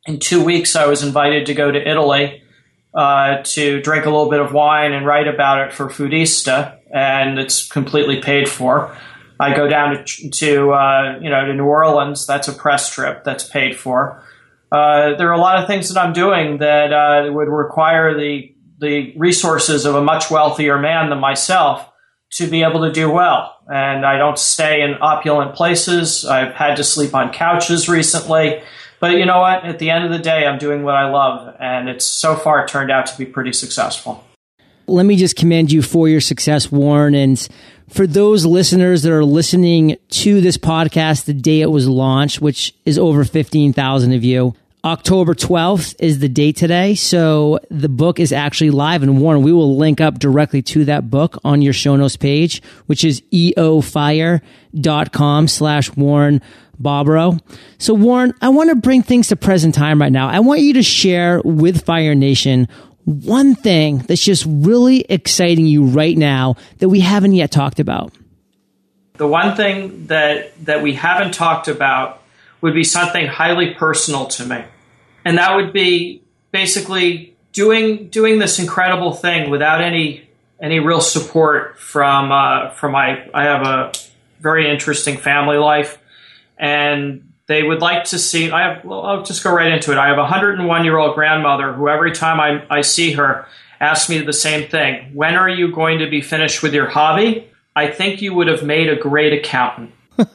In 0.06 0.20
two 0.20 0.44
weeks, 0.44 0.76
I 0.76 0.88
was 0.88 1.04
invited 1.04 1.46
to 1.48 1.54
go 1.54 1.72
to 1.72 1.90
Italy 1.90 2.44
uh, 2.94 3.44
to 3.44 3.82
drink 3.82 4.06
a 4.06 4.10
little 4.10 4.30
bit 4.30 4.40
of 4.40 4.54
wine 4.54 4.94
and 4.94 5.06
write 5.06 5.28
about 5.28 5.68
it 5.68 5.74
for 5.74 5.88
Foodista. 5.88 6.79
And 6.94 7.40
it's 7.40 7.68
completely 7.68 8.22
paid 8.22 8.50
for. 8.50 8.96
I 9.40 9.56
go 9.56 9.68
down 9.68 10.04
to, 10.04 10.30
to 10.30 10.72
uh, 10.72 11.20
you 11.22 11.30
know 11.30 11.46
to 11.46 11.54
New 11.54 11.66
Orleans. 11.66 12.28
That's 12.28 12.48
a 12.48 12.54
press 12.54 12.94
trip 12.94 13.24
that's 13.24 13.48
paid 13.48 13.78
for. 13.78 14.24
Uh, 14.72 15.16
there 15.16 15.30
are 15.30 15.34
a 15.34 15.40
lot 15.40 15.60
of 15.60 15.68
things 15.68 15.92
that 15.92 16.00
I'm 16.00 16.14
doing 16.14 16.58
that 16.58 16.94
uh, 16.94 17.32
would 17.32 17.48
require 17.48 18.18
the 18.18 18.54
the 18.80 19.14
resources 19.18 19.86
of 19.86 19.96
a 19.96 20.02
much 20.02 20.30
wealthier 20.32 20.78
man 20.78 21.10
than 21.10 21.20
myself 21.20 21.90
to 22.32 22.48
be 22.48 22.64
able 22.64 22.82
to 22.82 22.92
do 22.92 23.10
well. 23.10 23.56
And 23.68 24.06
I 24.06 24.18
don't 24.18 24.38
stay 24.38 24.82
in 24.82 24.96
opulent 25.02 25.56
places. 25.56 26.26
I've 26.26 26.54
had 26.54 26.78
to 26.78 26.84
sleep 26.84 27.14
on 27.14 27.34
couches 27.34 27.90
recently. 27.90 28.62
But 29.00 29.14
you 29.14 29.26
know 29.26 29.40
what? 29.40 29.64
At 29.64 29.80
the 29.80 29.90
end 29.90 30.06
of 30.06 30.12
the 30.12 30.20
day, 30.20 30.46
I'm 30.46 30.60
doing 30.60 30.84
what 30.84 30.96
I 30.96 31.10
love, 31.10 31.56
and 31.60 31.88
it's 31.88 32.06
so 32.06 32.36
far 32.36 32.68
turned 32.68 32.92
out 32.92 33.06
to 33.08 33.18
be 33.18 33.26
pretty 33.26 33.54
successful. 33.54 34.26
Let 34.90 35.06
me 35.06 35.16
just 35.16 35.36
commend 35.36 35.72
you 35.72 35.82
for 35.82 36.10
your 36.10 36.22
success, 36.22 36.72
Warren. 36.72 37.14
And 37.14 37.48
for 37.90 38.08
those 38.08 38.46
listeners 38.46 39.04
that 39.04 39.12
are 39.12 39.24
listening 39.24 39.98
to 40.10 40.42
this 40.42 40.58
podcast 40.58 41.26
the 41.26 41.34
day 41.34 41.62
it 41.62 41.70
was 41.72 41.88
launched, 41.88 42.42
which 42.42 42.74
is 42.86 42.98
over 42.98 43.24
15,000 43.24 44.14
of 44.14 44.24
you, 44.24 44.56
October 44.84 45.36
12th 45.36 45.96
is 46.00 46.20
the 46.20 46.30
date 46.30 46.56
today. 46.56 46.96
So 46.96 47.60
the 47.70 47.90
book 47.90 48.20
is 48.20 48.32
actually 48.32 48.72
live 48.72 49.04
and 49.04 49.22
Warren, 49.22 49.44
we 49.44 49.52
will 49.52 49.78
link 49.78 50.02
up 50.02 50.18
directly 50.20 50.62
to 50.64 50.86
that 50.86 51.10
book 51.10 51.38
on 51.44 51.62
your 51.62 51.74
show 51.74 51.96
notes 51.96 52.16
page, 52.16 52.64
which 52.88 53.04
is 53.04 53.22
eofire.com 53.34 54.42
slash 55.48 55.96
Warren 55.96 56.42
Bobrow. 56.82 57.40
So 57.78 57.94
Warren, 57.94 58.34
I 58.42 58.50
want 58.50 58.70
to 58.70 58.76
bring 58.76 59.04
things 59.04 59.28
to 59.28 59.36
present 59.36 59.76
time 59.76 60.02
right 60.02 60.12
now. 60.12 60.30
I 60.30 60.40
want 60.40 60.62
you 60.62 60.74
to 60.74 60.84
share 60.84 61.42
with 61.44 61.86
Fire 61.86 62.16
Nation 62.16 62.68
one 63.10 63.56
thing 63.56 64.00
that's 64.00 64.24
just 64.24 64.46
really 64.48 65.02
exciting 65.10 65.66
you 65.66 65.86
right 65.86 66.16
now 66.16 66.56
that 66.78 66.90
we 66.90 67.00
haven't 67.00 67.34
yet 67.34 67.52
talked 67.52 67.80
about. 67.80 68.14
The 69.18 69.28
one 69.28 69.56
thing 69.56 70.08
that 70.08 70.54
that 70.66 70.84
we 70.84 70.94
haven't 70.94 71.34
talked 71.34 71.68
about 71.68 72.22
would 72.62 72.74
be 72.74 72.84
something 72.84 73.26
highly 73.26 73.74
personal 73.74 74.28
to 74.28 74.46
me. 74.46 74.64
And 75.26 75.38
that 75.38 75.56
would 75.56 75.74
be 75.74 76.22
basically 76.52 77.36
doing 77.52 78.10
doing 78.10 78.40
this 78.40 78.60
incredible 78.60 79.14
thing 79.14 79.50
without 79.50 79.82
any 79.82 80.30
any 80.62 80.80
real 80.80 81.02
support 81.02 81.80
from 81.80 82.32
uh, 82.32 82.70
from 82.72 82.92
my 82.92 83.28
I 83.34 83.44
have 83.44 83.66
a 83.66 83.92
very 84.40 84.70
interesting 84.70 85.18
family 85.18 85.58
life 85.58 85.98
and 86.58 87.29
they 87.50 87.64
would 87.64 87.82
like 87.82 88.06
to 88.06 88.20
see 88.20 88.50
I 88.52 88.74
have 88.74 88.86
well, 88.86 89.02
I'll 89.06 89.24
just 89.24 89.44
go 89.44 89.52
right 89.52 89.72
into 89.72 89.92
it. 89.92 89.98
I 89.98 90.08
have 90.08 90.18
a 90.18 90.22
101 90.22 90.86
year 90.86 90.98
old 90.98 91.16
grandmother 91.16 91.74
who 91.74 91.90
every 91.90 92.14
time 92.14 92.40
I, 92.40 92.64
I 92.70 92.82
see 92.82 93.14
her 93.14 93.46
asks 93.82 94.10
me 94.10 94.20
the 94.20 94.32
same 94.32 94.70
thing. 94.70 95.14
When 95.14 95.36
are 95.36 95.50
you 95.50 95.72
going 95.72 96.00
to 96.00 96.10
be 96.10 96.22
finished 96.22 96.64
with 96.64 96.74
your 96.74 96.88
hobby? 96.88 97.50
I 97.76 97.88
think 97.88 98.22
you 98.22 98.34
would 98.36 98.48
have 98.48 98.64
made 98.64 98.90
a 98.90 98.96
great 98.96 99.34
accountant. 99.34 99.92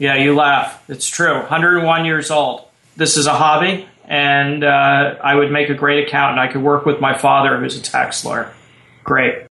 Yeah, 0.00 0.14
you 0.14 0.34
laugh. 0.34 0.82
It's 0.88 1.06
true. 1.06 1.34
101 1.34 2.06
years 2.06 2.30
old. 2.30 2.64
This 2.96 3.18
is 3.18 3.26
a 3.26 3.34
hobby, 3.34 3.86
and 4.06 4.64
uh, 4.64 5.16
I 5.22 5.34
would 5.34 5.52
make 5.52 5.68
a 5.68 5.74
great 5.74 6.08
accountant. 6.08 6.40
I 6.40 6.50
could 6.50 6.62
work 6.62 6.86
with 6.86 7.02
my 7.02 7.18
father, 7.18 7.58
who's 7.58 7.78
a 7.78 7.82
tax 7.82 8.24
lawyer. 8.24 8.50
Great. 9.04 9.46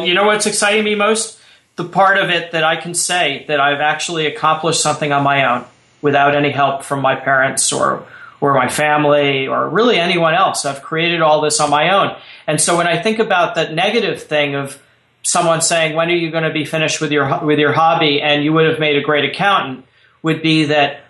You 0.00 0.14
know 0.14 0.24
what's 0.24 0.46
exciting 0.46 0.84
me 0.84 0.94
most? 0.94 1.40
The 1.78 1.84
part 1.84 2.18
of 2.18 2.28
it 2.28 2.50
that 2.50 2.64
I 2.64 2.74
can 2.74 2.92
say 2.92 3.44
that 3.46 3.60
I've 3.60 3.78
actually 3.78 4.26
accomplished 4.26 4.82
something 4.82 5.12
on 5.12 5.22
my 5.22 5.44
own 5.48 5.64
without 6.02 6.34
any 6.34 6.50
help 6.50 6.82
from 6.82 7.00
my 7.00 7.14
parents 7.14 7.72
or 7.72 8.04
or 8.40 8.52
my 8.52 8.68
family 8.68 9.46
or 9.46 9.68
really 9.68 9.96
anyone 9.96 10.34
else. 10.34 10.64
I've 10.64 10.82
created 10.82 11.22
all 11.22 11.40
this 11.40 11.60
on 11.60 11.70
my 11.70 11.94
own. 11.94 12.16
And 12.48 12.60
so 12.60 12.76
when 12.76 12.88
I 12.88 13.00
think 13.00 13.20
about 13.20 13.54
that 13.54 13.74
negative 13.74 14.20
thing 14.20 14.56
of 14.56 14.82
someone 15.22 15.60
saying, 15.60 15.94
"When 15.94 16.08
are 16.08 16.16
you 16.16 16.32
going 16.32 16.42
to 16.42 16.52
be 16.52 16.64
finished 16.64 17.00
with 17.00 17.12
your 17.12 17.44
with 17.44 17.60
your 17.60 17.72
hobby?" 17.72 18.20
and 18.20 18.42
you 18.42 18.52
would 18.52 18.66
have 18.66 18.80
made 18.80 18.96
a 18.96 19.00
great 19.00 19.24
accountant, 19.24 19.84
would 20.24 20.42
be 20.42 20.64
that 20.64 21.02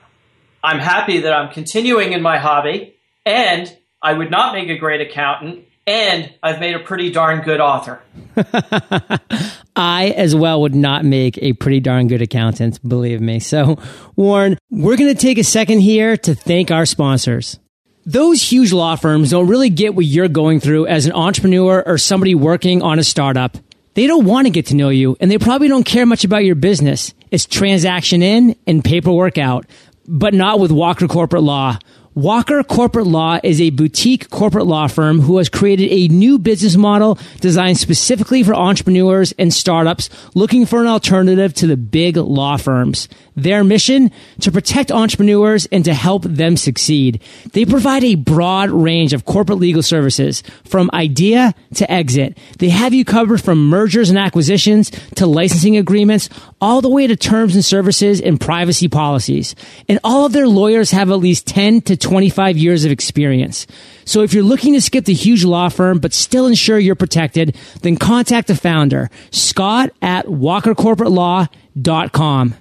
I'm 0.62 0.80
happy 0.80 1.20
that 1.20 1.32
I'm 1.32 1.50
continuing 1.50 2.12
in 2.12 2.20
my 2.20 2.36
hobby, 2.36 2.94
and 3.24 3.74
I 4.02 4.12
would 4.12 4.30
not 4.30 4.52
make 4.52 4.68
a 4.68 4.76
great 4.76 5.00
accountant, 5.00 5.64
and 5.86 6.30
I've 6.42 6.60
made 6.60 6.74
a 6.74 6.80
pretty 6.80 7.10
darn 7.10 7.40
good 7.40 7.58
author. 7.58 8.02
I, 9.78 10.08
as 10.08 10.34
well, 10.34 10.60
would 10.62 10.74
not 10.74 11.04
make 11.04 11.38
a 11.38 11.52
pretty 11.52 11.78
darn 11.78 12.08
good 12.08 12.20
accountant, 12.20 12.86
believe 12.86 13.20
me. 13.20 13.38
So, 13.38 13.78
Warren, 14.16 14.58
we're 14.70 14.96
going 14.96 15.14
to 15.14 15.20
take 15.20 15.38
a 15.38 15.44
second 15.44 15.80
here 15.80 16.16
to 16.16 16.34
thank 16.34 16.70
our 16.70 16.84
sponsors. 16.84 17.58
Those 18.04 18.42
huge 18.42 18.72
law 18.72 18.96
firms 18.96 19.30
don't 19.30 19.46
really 19.46 19.70
get 19.70 19.94
what 19.94 20.04
you're 20.04 20.28
going 20.28 20.60
through 20.60 20.86
as 20.86 21.06
an 21.06 21.12
entrepreneur 21.12 21.82
or 21.86 21.96
somebody 21.96 22.34
working 22.34 22.82
on 22.82 22.98
a 22.98 23.04
startup. 23.04 23.56
They 23.94 24.06
don't 24.06 24.24
want 24.24 24.46
to 24.46 24.50
get 24.50 24.66
to 24.66 24.74
know 24.74 24.88
you, 24.88 25.16
and 25.20 25.30
they 25.30 25.38
probably 25.38 25.68
don't 25.68 25.84
care 25.84 26.06
much 26.06 26.24
about 26.24 26.44
your 26.44 26.54
business. 26.54 27.14
It's 27.30 27.46
transaction 27.46 28.22
in 28.22 28.56
and 28.66 28.84
paperwork 28.84 29.38
out, 29.38 29.66
but 30.06 30.34
not 30.34 30.58
with 30.58 30.72
Walker 30.72 31.06
Corporate 31.06 31.42
Law. 31.42 31.78
Walker 32.18 32.64
Corporate 32.64 33.06
Law 33.06 33.38
is 33.44 33.60
a 33.60 33.70
boutique 33.70 34.28
corporate 34.28 34.66
law 34.66 34.88
firm 34.88 35.20
who 35.20 35.38
has 35.38 35.48
created 35.48 35.88
a 35.92 36.12
new 36.12 36.36
business 36.36 36.74
model 36.74 37.16
designed 37.38 37.78
specifically 37.78 38.42
for 38.42 38.56
entrepreneurs 38.56 39.30
and 39.38 39.54
startups 39.54 40.10
looking 40.34 40.66
for 40.66 40.80
an 40.80 40.88
alternative 40.88 41.54
to 41.54 41.68
the 41.68 41.76
big 41.76 42.16
law 42.16 42.56
firms. 42.56 43.08
Their 43.42 43.64
mission? 43.64 44.10
To 44.40 44.52
protect 44.52 44.90
entrepreneurs 44.90 45.66
and 45.72 45.84
to 45.84 45.94
help 45.94 46.24
them 46.24 46.56
succeed. 46.56 47.22
They 47.52 47.64
provide 47.64 48.04
a 48.04 48.16
broad 48.16 48.70
range 48.70 49.12
of 49.12 49.24
corporate 49.24 49.58
legal 49.58 49.82
services 49.82 50.42
from 50.64 50.90
idea 50.92 51.54
to 51.74 51.90
exit. 51.90 52.38
They 52.58 52.68
have 52.68 52.94
you 52.94 53.04
covered 53.04 53.40
from 53.40 53.68
mergers 53.68 54.10
and 54.10 54.18
acquisitions 54.18 54.90
to 55.16 55.26
licensing 55.26 55.76
agreements 55.76 56.28
all 56.60 56.80
the 56.80 56.88
way 56.88 57.06
to 57.06 57.16
terms 57.16 57.54
and 57.54 57.64
services 57.64 58.20
and 58.20 58.40
privacy 58.40 58.88
policies. 58.88 59.54
And 59.88 59.98
all 60.02 60.26
of 60.26 60.32
their 60.32 60.48
lawyers 60.48 60.90
have 60.90 61.10
at 61.10 61.16
least 61.16 61.46
10 61.46 61.82
to 61.82 61.96
25 61.96 62.56
years 62.56 62.84
of 62.84 62.90
experience. 62.90 63.66
So 64.04 64.22
if 64.22 64.32
you're 64.32 64.42
looking 64.42 64.72
to 64.74 64.80
skip 64.80 65.04
the 65.04 65.14
huge 65.14 65.44
law 65.44 65.68
firm 65.68 65.98
but 65.98 66.14
still 66.14 66.46
ensure 66.46 66.78
you're 66.78 66.94
protected, 66.94 67.56
then 67.82 67.96
contact 67.96 68.46
the 68.48 68.56
founder, 68.56 69.10
Scott 69.30 69.90
at 70.00 70.26
walkercorporatelaw.com. 70.26 72.54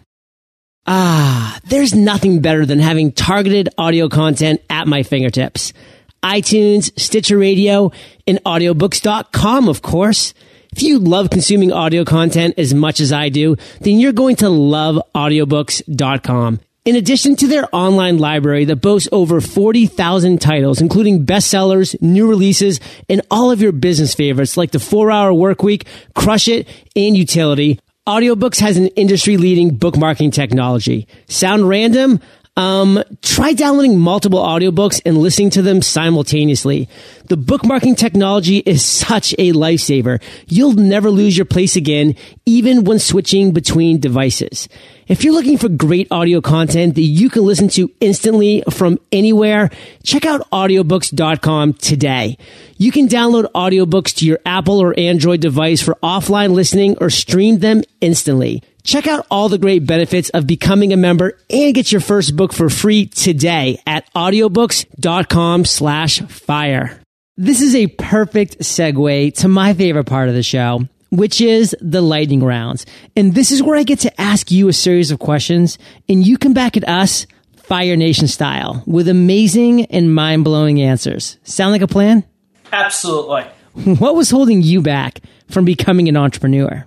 Ah, 0.90 1.60
there's 1.66 1.94
nothing 1.94 2.40
better 2.40 2.66
than 2.66 2.80
having 2.80 3.12
targeted 3.12 3.68
audio 3.78 4.08
content 4.08 4.62
at 4.70 4.88
my 4.88 5.04
fingertips. 5.04 5.74
iTunes, 6.24 6.98
Stitcher 6.98 7.38
Radio, 7.38 7.92
and 8.26 8.42
audiobooks.com, 8.46 9.68
of 9.68 9.82
course. 9.82 10.34
If 10.72 10.84
you 10.84 11.00
love 11.00 11.30
consuming 11.30 11.72
audio 11.72 12.06
content 12.06 12.56
as 12.58 12.74
much 12.74 13.00
as 13.00 13.12
I 13.12 13.30
do, 13.30 13.58
then 13.82 14.00
you're 14.00 14.14
going 14.14 14.38
to 14.38 14.50
love 14.50 15.00
audiobooks.com. 15.14 16.60
In 16.86 16.96
addition 16.96 17.36
to 17.38 17.48
their 17.48 17.68
online 17.76 18.18
library 18.18 18.64
that 18.66 18.78
boasts 18.78 19.10
over 19.12 19.42
40,000 19.42 20.40
titles, 20.40 20.80
including 20.80 21.26
bestsellers, 21.26 22.02
new 22.02 22.30
releases, 22.30 22.80
and 23.10 23.22
all 23.30 23.52
of 23.52 23.62
your 23.62 23.74
business 23.74 24.16
favorites 24.16 24.56
like 24.56 24.72
the 24.72 24.80
4 24.80 25.12
Hour 25.12 25.34
Work 25.34 25.64
Week, 25.64 25.86
Crush 26.16 26.48
It, 26.48 26.66
and 26.96 27.16
Youtility, 27.18 27.80
Audiobooks 28.08 28.62
has 28.62 28.78
an 28.78 28.88
industry 28.96 29.36
leading 29.36 29.78
bookmarking 29.78 30.32
technology. 30.32 31.10
Sound 31.28 31.68
random? 31.68 32.22
Um, 32.58 33.04
try 33.22 33.54
downloading 33.54 34.00
multiple 34.00 34.40
audiobooks 34.40 35.00
and 35.06 35.16
listening 35.16 35.52
to 35.52 35.62
them 35.62 35.84
simultaneously. 35.84 36.90
The 37.26 37.38
bookmarking 37.38 37.98
technology 37.98 38.58
is 38.58 38.84
such 38.84 39.34
a 39.38 39.54
lifesaver. 39.54 40.20
You'll 40.48 40.74
never 40.74 41.12
lose 41.12 41.38
your 41.38 41.46
place 41.46 41.76
again, 41.76 42.16
even 42.48 42.84
when 42.84 42.98
switching 42.98 43.52
between 43.52 44.00
devices. 44.00 44.68
If 45.08 45.24
you're 45.24 45.36
looking 45.36 45.60
for 45.60 45.70
great 45.70 46.08
audio 46.10 46.42
content 46.42 46.96
that 46.96 47.02
you 47.02 47.30
can 47.30 47.44
listen 47.44 47.68
to 47.70 47.92
instantly 48.02 48.64
from 48.72 48.98
anywhere, 49.12 49.70
check 50.04 50.26
out 50.26 50.50
audiobooks.com 50.50 51.74
today. 51.74 52.40
You 52.78 52.92
can 52.92 53.08
download 53.08 53.52
audiobooks 53.54 54.16
to 54.16 54.26
your 54.26 54.40
Apple 54.48 54.82
or 54.82 55.00
Android 55.00 55.42
device 55.42 55.82
for 55.84 55.96
offline 56.02 56.54
listening 56.54 56.98
or 57.00 57.12
stream 57.12 57.60
them 57.60 57.84
instantly. 58.02 58.64
Check 58.88 59.06
out 59.06 59.28
all 59.30 59.50
the 59.50 59.58
great 59.58 59.86
benefits 59.86 60.30
of 60.30 60.48
becoming 60.48 60.94
a 60.94 60.98
member 60.98 61.38
and 61.50 61.76
get 61.76 61.92
your 61.92 62.00
first 62.00 62.38
book 62.38 62.54
for 62.54 62.70
free 62.70 63.06
today 63.06 63.82
at 63.86 64.10
audiobooks.com 64.14 65.66
slash 65.66 66.22
fire. 66.22 67.02
This 67.36 67.62
is 67.62 67.76
a 67.76 67.88
perfect 67.88 68.60
segue 68.60 69.34
to 69.40 69.50
my 69.50 69.74
favorite 69.74 70.06
part 70.06 70.30
of 70.30 70.36
the 70.36 70.42
show, 70.42 70.88
which 71.10 71.42
is 71.42 71.76
the 71.82 72.00
lightning 72.00 72.42
rounds. 72.42 72.86
And 73.14 73.36
this 73.36 73.52
is 73.52 73.62
where 73.62 73.78
I 73.78 73.84
get 73.84 74.00
to 74.00 74.22
ask 74.22 74.52
you 74.52 74.70
a 74.70 74.74
series 74.74 75.12
of 75.12 75.20
questions 75.20 75.78
and 76.08 76.26
you 76.26 76.38
come 76.38 76.54
back 76.54 76.78
at 76.78 76.88
us 76.88 77.28
Fire 77.58 77.98
Nation 77.98 78.30
style 78.30 78.84
with 78.88 79.10
amazing 79.10 79.84
and 79.88 80.16
mind 80.16 80.46
blowing 80.46 80.82
answers. 80.82 81.38
Sound 81.44 81.74
like 81.74 81.82
a 81.82 81.88
plan? 81.88 82.24
Absolutely. 82.72 83.44
What 84.00 84.16
was 84.16 84.30
holding 84.30 84.62
you 84.62 84.82
back 84.82 85.20
from 85.50 85.66
becoming 85.66 86.08
an 86.08 86.16
entrepreneur? 86.16 86.86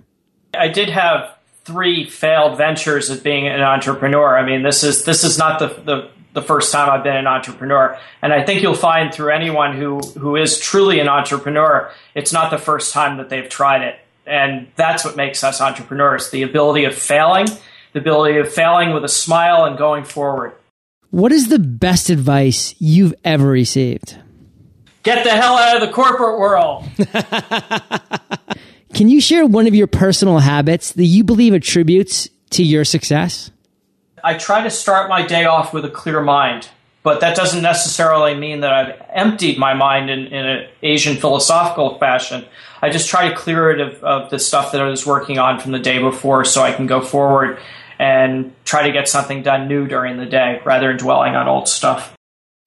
I 0.55 0.67
did 0.67 0.89
have 0.89 1.37
three 1.63 2.09
failed 2.09 2.57
ventures 2.57 3.09
at 3.09 3.23
being 3.23 3.47
an 3.47 3.61
entrepreneur. 3.61 4.37
I 4.37 4.45
mean, 4.45 4.63
this 4.63 4.83
is 4.83 5.05
this 5.05 5.23
is 5.23 5.37
not 5.37 5.59
the, 5.59 5.67
the 5.67 6.09
the 6.33 6.41
first 6.41 6.71
time 6.71 6.89
I've 6.89 7.03
been 7.03 7.15
an 7.15 7.27
entrepreneur, 7.27 7.99
and 8.21 8.33
I 8.33 8.43
think 8.43 8.61
you'll 8.61 8.73
find 8.73 9.13
through 9.13 9.31
anyone 9.31 9.75
who 9.75 9.99
who 10.17 10.35
is 10.35 10.59
truly 10.59 10.99
an 10.99 11.07
entrepreneur, 11.07 11.91
it's 12.15 12.33
not 12.33 12.51
the 12.51 12.57
first 12.57 12.93
time 12.93 13.17
that 13.17 13.29
they've 13.29 13.49
tried 13.49 13.81
it. 13.83 13.95
And 14.25 14.67
that's 14.75 15.03
what 15.03 15.15
makes 15.15 15.43
us 15.43 15.61
entrepreneurs 15.61 16.29
the 16.29 16.43
ability 16.43 16.85
of 16.85 16.95
failing, 16.95 17.47
the 17.93 17.99
ability 17.99 18.37
of 18.37 18.53
failing 18.53 18.93
with 18.93 19.03
a 19.03 19.09
smile 19.09 19.65
and 19.65 19.77
going 19.77 20.03
forward. 20.03 20.53
What 21.09 21.31
is 21.31 21.49
the 21.49 21.59
best 21.59 22.09
advice 22.09 22.73
you've 22.79 23.13
ever 23.25 23.47
received? 23.47 24.17
Get 25.03 25.23
the 25.23 25.31
hell 25.31 25.57
out 25.57 25.81
of 25.81 25.81
the 25.81 25.93
corporate 25.93 26.39
world. 26.39 26.85
Can 29.01 29.09
you 29.09 29.19
share 29.19 29.47
one 29.47 29.65
of 29.65 29.73
your 29.73 29.87
personal 29.87 30.37
habits 30.37 30.91
that 30.91 31.05
you 31.05 31.23
believe 31.23 31.55
attributes 31.55 32.29
to 32.51 32.61
your 32.61 32.85
success? 32.85 33.49
I 34.23 34.35
try 34.35 34.61
to 34.61 34.69
start 34.69 35.09
my 35.09 35.25
day 35.25 35.45
off 35.45 35.73
with 35.73 35.85
a 35.85 35.89
clear 35.89 36.21
mind, 36.21 36.69
but 37.01 37.19
that 37.21 37.35
doesn't 37.35 37.63
necessarily 37.63 38.35
mean 38.35 38.59
that 38.59 38.71
I've 38.71 39.01
emptied 39.11 39.57
my 39.57 39.73
mind 39.73 40.11
in, 40.11 40.27
in 40.27 40.45
an 40.45 40.69
Asian 40.83 41.17
philosophical 41.17 41.97
fashion. 41.97 42.45
I 42.79 42.91
just 42.91 43.09
try 43.09 43.27
to 43.27 43.35
clear 43.35 43.71
it 43.71 43.79
of, 43.79 44.03
of 44.03 44.29
the 44.29 44.37
stuff 44.37 44.71
that 44.71 44.81
I 44.81 44.87
was 44.87 45.03
working 45.03 45.39
on 45.39 45.59
from 45.59 45.71
the 45.71 45.79
day 45.79 45.97
before 45.97 46.45
so 46.45 46.61
I 46.61 46.71
can 46.71 46.85
go 46.85 47.01
forward 47.01 47.57
and 47.97 48.53
try 48.65 48.83
to 48.83 48.91
get 48.91 49.09
something 49.09 49.41
done 49.41 49.67
new 49.67 49.87
during 49.87 50.17
the 50.17 50.27
day 50.27 50.61
rather 50.63 50.89
than 50.89 50.97
dwelling 50.97 51.35
on 51.35 51.47
old 51.47 51.67
stuff. 51.67 52.13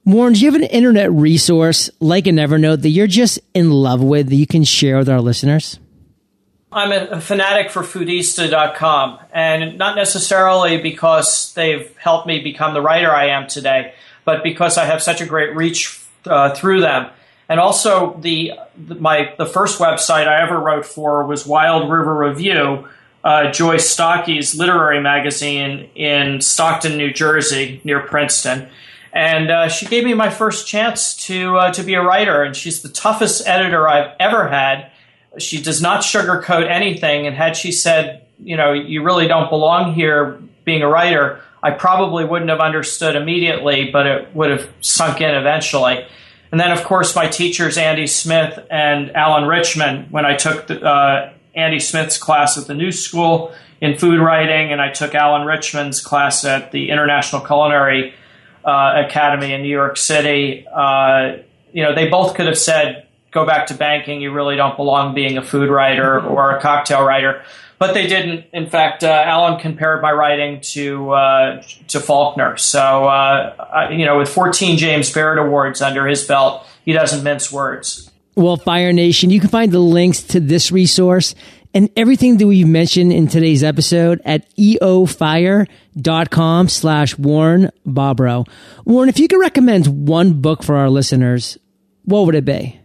Warren, 0.04 0.32
do 0.32 0.40
you 0.40 0.50
have 0.50 0.60
an 0.60 0.66
internet 0.66 1.12
resource 1.12 1.90
like 2.00 2.26
an 2.26 2.38
Evernote 2.38 2.82
that 2.82 2.90
you're 2.90 3.06
just 3.06 3.38
in 3.54 3.70
love 3.70 4.02
with 4.02 4.30
that 4.30 4.34
you 4.34 4.48
can 4.48 4.64
share 4.64 4.98
with 4.98 5.08
our 5.08 5.20
listeners? 5.20 5.78
I'm 6.74 6.92
a, 6.92 7.20
fanatic 7.20 7.70
for 7.70 7.82
Foodista.com, 7.82 9.20
and 9.32 9.78
not 9.78 9.94
necessarily 9.94 10.78
because 10.78 11.54
they've 11.54 11.96
helped 11.96 12.26
me 12.26 12.40
become 12.40 12.74
the 12.74 12.80
writer 12.80 13.10
I 13.12 13.26
am 13.28 13.46
today, 13.46 13.94
but 14.24 14.42
because 14.42 14.76
I 14.76 14.84
have 14.84 15.00
such 15.00 15.20
a 15.20 15.26
great 15.26 15.54
reach 15.54 16.00
uh, 16.26 16.52
through 16.54 16.80
them. 16.80 17.10
And 17.48 17.60
also, 17.60 18.18
the 18.20 18.54
my 18.76 19.34
the 19.38 19.46
first 19.46 19.78
website 19.78 20.26
I 20.26 20.42
ever 20.42 20.58
wrote 20.58 20.84
for 20.84 21.24
was 21.26 21.46
Wild 21.46 21.90
River 21.90 22.16
Review, 22.16 22.88
uh, 23.22 23.52
Joyce 23.52 23.88
Stockey's 23.88 24.56
literary 24.56 25.00
magazine 25.00 25.90
in 25.94 26.40
Stockton, 26.40 26.96
New 26.96 27.12
Jersey, 27.12 27.80
near 27.84 28.00
Princeton. 28.00 28.68
And 29.12 29.50
uh, 29.50 29.68
she 29.68 29.86
gave 29.86 30.04
me 30.04 30.14
my 30.14 30.28
first 30.28 30.66
chance 30.66 31.14
to 31.26 31.56
uh, 31.56 31.72
to 31.72 31.84
be 31.84 31.94
a 31.94 32.02
writer, 32.02 32.42
and 32.42 32.56
she's 32.56 32.82
the 32.82 32.88
toughest 32.88 33.46
editor 33.46 33.86
I've 33.88 34.16
ever 34.18 34.48
had 34.48 34.90
she 35.38 35.62
does 35.62 35.80
not 35.82 36.02
sugarcoat 36.02 36.68
anything. 36.68 37.26
And 37.26 37.36
had 37.36 37.56
she 37.56 37.72
said, 37.72 38.26
you 38.42 38.56
know, 38.56 38.72
you 38.72 39.02
really 39.02 39.28
don't 39.28 39.50
belong 39.50 39.94
here 39.94 40.40
being 40.64 40.82
a 40.82 40.88
writer, 40.88 41.40
I 41.62 41.70
probably 41.70 42.24
wouldn't 42.24 42.50
have 42.50 42.60
understood 42.60 43.16
immediately, 43.16 43.90
but 43.90 44.06
it 44.06 44.34
would 44.34 44.50
have 44.50 44.68
sunk 44.80 45.20
in 45.20 45.34
eventually. 45.34 46.06
And 46.52 46.60
then, 46.60 46.70
of 46.70 46.84
course, 46.84 47.16
my 47.16 47.26
teachers, 47.26 47.76
Andy 47.76 48.06
Smith 48.06 48.58
and 48.70 49.10
Alan 49.16 49.48
Richman, 49.48 50.06
when 50.10 50.24
I 50.24 50.36
took 50.36 50.66
the, 50.66 50.80
uh, 50.82 51.32
Andy 51.54 51.80
Smith's 51.80 52.18
class 52.18 52.58
at 52.58 52.66
the 52.66 52.74
New 52.74 52.92
School 52.92 53.52
in 53.80 53.96
food 53.96 54.20
writing, 54.20 54.72
and 54.72 54.80
I 54.80 54.90
took 54.90 55.14
Alan 55.14 55.46
Richman's 55.46 56.00
class 56.00 56.44
at 56.44 56.70
the 56.70 56.90
International 56.90 57.40
Culinary 57.40 58.14
uh, 58.64 59.04
Academy 59.06 59.52
in 59.52 59.62
New 59.62 59.68
York 59.68 59.96
City. 59.96 60.66
Uh, 60.72 61.38
you 61.72 61.82
know, 61.82 61.94
they 61.94 62.08
both 62.08 62.34
could 62.34 62.46
have 62.46 62.58
said, 62.58 63.03
go 63.34 63.44
back 63.44 63.66
to 63.66 63.74
banking, 63.74 64.20
you 64.20 64.32
really 64.32 64.56
don't 64.56 64.76
belong 64.76 65.14
being 65.14 65.36
a 65.36 65.42
food 65.42 65.68
writer 65.68 66.20
or 66.20 66.56
a 66.56 66.60
cocktail 66.60 67.04
writer. 67.04 67.42
But 67.78 67.92
they 67.92 68.06
didn't. 68.06 68.46
In 68.52 68.70
fact, 68.70 69.02
uh, 69.02 69.08
Alan 69.08 69.58
compared 69.58 70.00
my 70.00 70.12
writing 70.12 70.60
to 70.72 71.10
uh, 71.10 71.62
to 71.88 72.00
Faulkner. 72.00 72.56
So 72.56 72.80
uh, 72.80 73.66
I, 73.72 73.90
you 73.90 74.06
know, 74.06 74.16
with 74.16 74.28
14 74.28 74.78
James 74.78 75.12
Beard 75.12 75.38
Awards 75.38 75.82
under 75.82 76.06
his 76.06 76.24
belt, 76.24 76.64
he 76.84 76.92
doesn't 76.92 77.24
mince 77.24 77.50
words. 77.52 78.10
Well, 78.36 78.56
Fire 78.56 78.92
Nation, 78.92 79.30
you 79.30 79.40
can 79.40 79.48
find 79.48 79.72
the 79.72 79.80
links 79.80 80.22
to 80.22 80.40
this 80.40 80.72
resource 80.72 81.34
and 81.74 81.90
everything 81.96 82.38
that 82.38 82.46
we've 82.46 82.66
mentioned 82.66 83.12
in 83.12 83.26
today's 83.26 83.64
episode 83.64 84.20
at 84.24 84.48
eofire.com 84.56 85.68
slash 86.68 87.18
Warren 87.18 87.70
Bobrow. 87.86 88.48
Warren, 88.84 89.08
if 89.08 89.18
you 89.18 89.28
could 89.28 89.40
recommend 89.40 90.08
one 90.08 90.40
book 90.40 90.62
for 90.62 90.76
our 90.76 90.88
listeners, 90.88 91.58
what 92.04 92.26
would 92.26 92.36
it 92.36 92.44
be? 92.44 92.80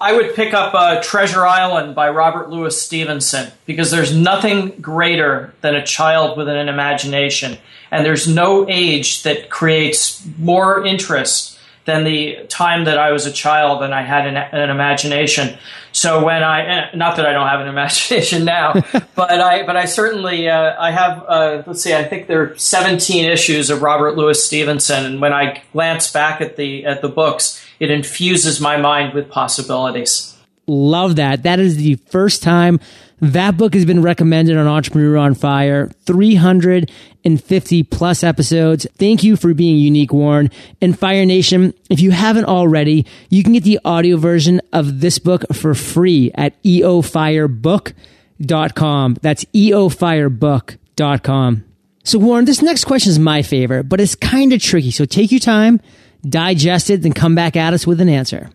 I 0.00 0.14
would 0.14 0.34
pick 0.34 0.54
up 0.54 0.74
uh, 0.74 1.02
Treasure 1.02 1.46
Island 1.46 1.94
by 1.94 2.08
Robert 2.08 2.48
Louis 2.48 2.80
Stevenson 2.80 3.52
because 3.66 3.90
there's 3.90 4.16
nothing 4.16 4.70
greater 4.80 5.52
than 5.60 5.74
a 5.74 5.84
child 5.84 6.38
with 6.38 6.48
an 6.48 6.68
imagination. 6.68 7.58
And 7.90 8.06
there's 8.06 8.26
no 8.26 8.66
age 8.66 9.24
that 9.24 9.50
creates 9.50 10.26
more 10.38 10.86
interest 10.86 11.58
than 11.84 12.04
the 12.04 12.46
time 12.48 12.84
that 12.84 12.98
I 12.98 13.12
was 13.12 13.26
a 13.26 13.32
child 13.32 13.82
and 13.82 13.94
I 13.94 14.02
had 14.02 14.26
an, 14.26 14.36
an 14.36 14.70
imagination. 14.70 15.58
So 15.92 16.24
when 16.24 16.42
I, 16.42 16.62
eh, 16.62 16.90
not 16.94 17.16
that 17.16 17.26
I 17.26 17.32
don't 17.32 17.48
have 17.48 17.60
an 17.60 17.68
imagination 17.76 18.46
now, 18.46 18.72
but 19.14 19.40
I, 19.40 19.66
but 19.66 19.76
I 19.76 19.84
certainly, 19.84 20.48
uh, 20.48 20.76
I 20.78 20.92
have, 20.92 21.24
uh, 21.28 21.62
let's 21.66 21.82
see, 21.82 21.94
I 21.94 22.04
think 22.04 22.26
there 22.26 22.42
are 22.42 22.56
17 22.56 23.26
issues 23.26 23.68
of 23.68 23.82
Robert 23.82 24.16
Louis 24.16 24.42
Stevenson. 24.42 25.04
And 25.04 25.20
when 25.20 25.34
I 25.34 25.62
glance 25.72 26.10
back 26.10 26.40
at 26.40 26.56
the, 26.56 26.86
at 26.86 27.02
the 27.02 27.08
books, 27.08 27.62
it 27.80 27.90
infuses 27.90 28.60
my 28.60 28.76
mind 28.76 29.14
with 29.14 29.30
possibilities. 29.30 30.36
Love 30.66 31.16
that. 31.16 31.42
That 31.42 31.58
is 31.58 31.76
the 31.76 31.96
first 31.96 32.44
time 32.44 32.78
that 33.20 33.56
book 33.58 33.74
has 33.74 33.84
been 33.84 34.02
recommended 34.02 34.56
on 34.56 34.66
Entrepreneur 34.66 35.18
on 35.18 35.34
Fire. 35.34 35.90
350 36.06 37.82
plus 37.84 38.24
episodes. 38.24 38.86
Thank 38.94 39.22
you 39.22 39.36
for 39.36 39.52
being 39.52 39.76
unique, 39.78 40.10
Warren. 40.12 40.50
And 40.80 40.98
Fire 40.98 41.26
Nation, 41.26 41.74
if 41.90 42.00
you 42.00 42.12
haven't 42.12 42.46
already, 42.46 43.04
you 43.28 43.42
can 43.42 43.52
get 43.52 43.64
the 43.64 43.78
audio 43.84 44.16
version 44.16 44.62
of 44.72 45.00
this 45.00 45.18
book 45.18 45.44
for 45.52 45.74
free 45.74 46.30
at 46.34 46.62
eofirebook.com. 46.62 49.16
That's 49.20 49.44
eofirebook.com. 49.44 51.64
So 52.02 52.18
Warren, 52.18 52.46
this 52.46 52.62
next 52.62 52.86
question 52.86 53.10
is 53.10 53.18
my 53.18 53.42
favorite, 53.42 53.82
but 53.84 54.00
it's 54.00 54.14
kind 54.14 54.54
of 54.54 54.62
tricky. 54.62 54.90
So 54.90 55.04
take 55.04 55.30
your 55.30 55.40
time 55.40 55.82
digest 56.28 56.90
it, 56.90 57.02
then 57.02 57.12
come 57.12 57.34
back 57.34 57.56
at 57.56 57.74
us 57.74 57.86
with 57.86 58.00
an 58.00 58.08
answer. 58.08 58.50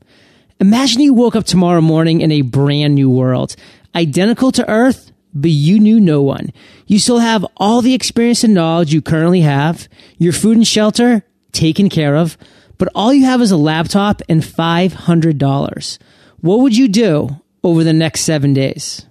Imagine 0.59 1.01
you 1.01 1.13
woke 1.13 1.35
up 1.35 1.45
tomorrow 1.45 1.81
morning 1.81 2.21
in 2.21 2.31
a 2.31 2.41
brand 2.41 2.95
new 2.95 3.09
world, 3.09 3.55
identical 3.93 4.51
to 4.53 4.69
Earth, 4.69 5.11
but 5.33 5.51
you 5.51 5.79
knew 5.79 5.99
no 5.99 6.21
one. 6.21 6.53
You 6.87 6.97
still 6.97 7.19
have 7.19 7.45
all 7.57 7.81
the 7.81 7.93
experience 7.93 8.43
and 8.43 8.53
knowledge 8.53 8.93
you 8.93 9.01
currently 9.01 9.41
have, 9.41 9.89
your 10.17 10.31
food 10.31 10.55
and 10.55 10.65
shelter 10.65 11.23
taken 11.51 11.89
care 11.89 12.15
of, 12.15 12.37
but 12.77 12.87
all 12.95 13.13
you 13.13 13.25
have 13.25 13.41
is 13.41 13.51
a 13.51 13.57
laptop 13.57 14.21
and 14.29 14.41
$500. 14.41 15.97
What 16.39 16.59
would 16.59 16.77
you 16.77 16.87
do 16.87 17.41
over 17.63 17.83
the 17.83 17.93
next 17.93 18.21
seven 18.21 18.53
days? 18.53 19.05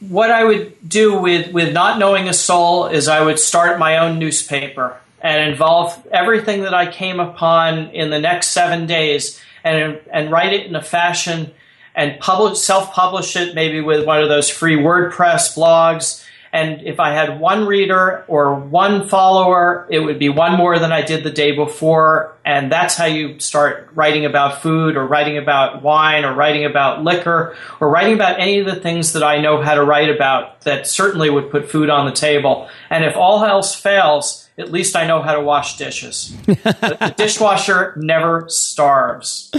What 0.00 0.30
I 0.30 0.44
would 0.44 0.88
do 0.88 1.18
with, 1.18 1.52
with 1.52 1.72
not 1.72 1.98
knowing 1.98 2.28
a 2.28 2.34
soul 2.34 2.86
is 2.86 3.08
I 3.08 3.22
would 3.22 3.38
start 3.38 3.78
my 3.78 3.98
own 3.98 4.18
newspaper 4.18 4.98
and 5.24 5.50
involve 5.50 6.06
everything 6.12 6.62
that 6.62 6.74
I 6.74 6.86
came 6.86 7.18
upon 7.18 7.88
in 7.94 8.10
the 8.10 8.20
next 8.20 8.48
seven 8.48 8.86
days 8.86 9.40
and, 9.64 9.98
and 10.12 10.30
write 10.30 10.52
it 10.52 10.66
in 10.66 10.76
a 10.76 10.82
fashion 10.82 11.50
and 11.94 12.20
publish, 12.20 12.58
self-publish 12.58 13.34
it 13.34 13.54
maybe 13.54 13.80
with 13.80 14.04
one 14.04 14.22
of 14.22 14.28
those 14.28 14.50
free 14.50 14.76
WordPress 14.76 15.56
blogs. 15.56 16.22
And 16.52 16.82
if 16.82 17.00
I 17.00 17.14
had 17.14 17.40
one 17.40 17.66
reader 17.66 18.24
or 18.28 18.54
one 18.54 19.08
follower, 19.08 19.88
it 19.90 20.00
would 20.00 20.18
be 20.18 20.28
one 20.28 20.56
more 20.56 20.78
than 20.78 20.92
I 20.92 21.00
did 21.00 21.24
the 21.24 21.30
day 21.30 21.52
before. 21.52 22.36
And 22.44 22.70
that's 22.70 22.94
how 22.94 23.06
you 23.06 23.40
start 23.40 23.88
writing 23.94 24.26
about 24.26 24.60
food 24.60 24.94
or 24.94 25.06
writing 25.06 25.38
about 25.38 25.82
wine 25.82 26.24
or 26.24 26.34
writing 26.34 26.66
about 26.66 27.02
liquor 27.02 27.56
or 27.80 27.88
writing 27.88 28.14
about 28.14 28.38
any 28.38 28.58
of 28.58 28.66
the 28.66 28.76
things 28.76 29.14
that 29.14 29.22
I 29.22 29.40
know 29.40 29.62
how 29.62 29.74
to 29.74 29.82
write 29.82 30.10
about 30.10 30.60
that 30.60 30.86
certainly 30.86 31.30
would 31.30 31.50
put 31.50 31.70
food 31.70 31.88
on 31.88 32.04
the 32.04 32.12
table. 32.12 32.68
And 32.90 33.04
if 33.04 33.16
all 33.16 33.42
else 33.42 33.74
fails, 33.74 34.43
at 34.56 34.70
least 34.70 34.96
I 34.96 35.06
know 35.06 35.20
how 35.22 35.34
to 35.34 35.40
wash 35.40 35.76
dishes. 35.76 36.36
the, 36.46 36.96
the 37.00 37.14
dishwasher 37.16 37.94
never 37.96 38.46
starves. 38.48 39.52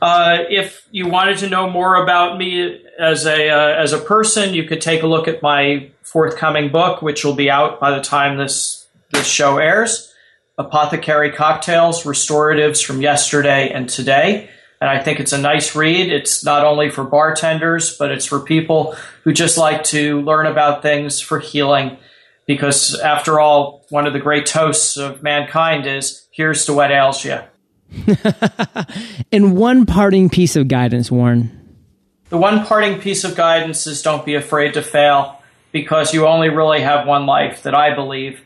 Uh, 0.00 0.44
if 0.50 0.86
you 0.90 1.08
wanted 1.08 1.38
to 1.38 1.48
know 1.48 1.68
more 1.70 1.96
about 1.96 2.36
me 2.36 2.84
as 2.98 3.24
a 3.24 3.48
uh, 3.48 3.80
as 3.80 3.92
a 3.92 3.98
person, 3.98 4.52
you 4.52 4.64
could 4.64 4.80
take 4.80 5.04
a 5.04 5.06
look 5.06 5.28
at 5.28 5.42
my 5.42 5.88
forthcoming 6.02 6.70
book, 6.70 7.02
which 7.02 7.24
will 7.24 7.36
be 7.36 7.48
out 7.48 7.78
by 7.80 7.96
the 7.96 8.02
time 8.02 8.36
this 8.36 8.88
this 9.12 9.26
show 9.26 9.58
airs. 9.58 10.12
Apothecary 10.58 11.32
Cocktails, 11.32 12.02
Restoratives 12.02 12.84
from 12.84 13.00
Yesterday 13.00 13.70
and 13.70 13.88
Today. 13.88 14.50
And 14.82 14.90
I 14.90 15.00
think 15.00 15.20
it's 15.20 15.32
a 15.32 15.38
nice 15.38 15.76
read. 15.76 16.10
It's 16.10 16.44
not 16.44 16.64
only 16.64 16.90
for 16.90 17.04
bartenders, 17.04 17.96
but 17.96 18.10
it's 18.10 18.26
for 18.26 18.40
people 18.40 18.96
who 19.22 19.32
just 19.32 19.56
like 19.56 19.84
to 19.84 20.20
learn 20.22 20.48
about 20.48 20.82
things 20.82 21.20
for 21.20 21.38
healing. 21.38 21.98
Because 22.48 22.98
after 22.98 23.38
all, 23.38 23.86
one 23.90 24.08
of 24.08 24.12
the 24.12 24.18
great 24.18 24.44
toasts 24.44 24.96
of 24.96 25.22
mankind 25.22 25.86
is 25.86 26.26
here's 26.32 26.66
to 26.66 26.72
what 26.72 26.90
ails 26.90 27.24
you. 27.24 27.38
and 29.32 29.56
one 29.56 29.86
parting 29.86 30.28
piece 30.28 30.56
of 30.56 30.66
guidance, 30.66 31.12
Warren. 31.12 31.76
The 32.30 32.38
one 32.38 32.66
parting 32.66 32.98
piece 32.98 33.22
of 33.22 33.36
guidance 33.36 33.86
is 33.86 34.02
don't 34.02 34.26
be 34.26 34.34
afraid 34.34 34.74
to 34.74 34.82
fail 34.82 35.40
because 35.70 36.12
you 36.12 36.26
only 36.26 36.48
really 36.48 36.80
have 36.80 37.06
one 37.06 37.24
life 37.24 37.62
that 37.62 37.76
I 37.76 37.94
believe. 37.94 38.40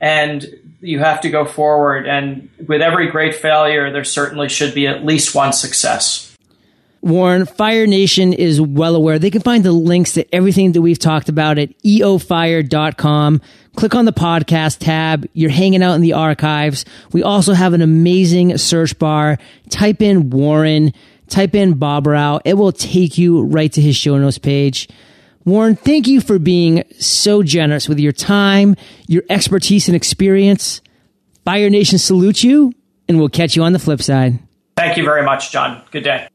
And 0.00 0.69
you 0.80 0.98
have 0.98 1.20
to 1.22 1.30
go 1.30 1.44
forward. 1.44 2.06
And 2.06 2.48
with 2.66 2.80
every 2.80 3.08
great 3.08 3.34
failure, 3.34 3.92
there 3.92 4.04
certainly 4.04 4.48
should 4.48 4.74
be 4.74 4.86
at 4.86 5.04
least 5.04 5.34
one 5.34 5.52
success. 5.52 6.26
Warren, 7.02 7.46
Fire 7.46 7.86
Nation 7.86 8.34
is 8.34 8.60
well 8.60 8.94
aware. 8.94 9.18
They 9.18 9.30
can 9.30 9.40
find 9.40 9.64
the 9.64 9.72
links 9.72 10.12
to 10.14 10.34
everything 10.34 10.72
that 10.72 10.82
we've 10.82 10.98
talked 10.98 11.30
about 11.30 11.56
at 11.56 11.70
eofire.com. 11.82 13.40
Click 13.76 13.94
on 13.94 14.04
the 14.04 14.12
podcast 14.12 14.78
tab. 14.80 15.26
You're 15.32 15.50
hanging 15.50 15.82
out 15.82 15.94
in 15.94 16.02
the 16.02 16.12
archives. 16.12 16.84
We 17.12 17.22
also 17.22 17.54
have 17.54 17.72
an 17.72 17.80
amazing 17.80 18.58
search 18.58 18.98
bar. 18.98 19.38
Type 19.70 20.02
in 20.02 20.28
Warren, 20.28 20.92
type 21.28 21.54
in 21.54 21.76
Bobrow. 21.76 22.40
It 22.44 22.54
will 22.54 22.72
take 22.72 23.16
you 23.16 23.44
right 23.44 23.72
to 23.72 23.80
his 23.80 23.96
show 23.96 24.18
notes 24.18 24.36
page. 24.36 24.86
Warren, 25.44 25.74
thank 25.74 26.06
you 26.06 26.20
for 26.20 26.38
being 26.38 26.84
so 26.98 27.42
generous 27.42 27.88
with 27.88 27.98
your 27.98 28.12
time, 28.12 28.76
your 29.06 29.22
expertise 29.30 29.88
and 29.88 29.96
experience. 29.96 30.82
Fire 31.44 31.70
Nation 31.70 31.98
salutes 31.98 32.44
you, 32.44 32.72
and 33.08 33.18
we'll 33.18 33.30
catch 33.30 33.56
you 33.56 33.62
on 33.62 33.72
the 33.72 33.78
flip 33.78 34.02
side. 34.02 34.38
Thank 34.76 34.96
you 34.96 35.04
very 35.04 35.22
much, 35.22 35.50
John. 35.50 35.82
Good 35.90 36.04
day. 36.04 36.28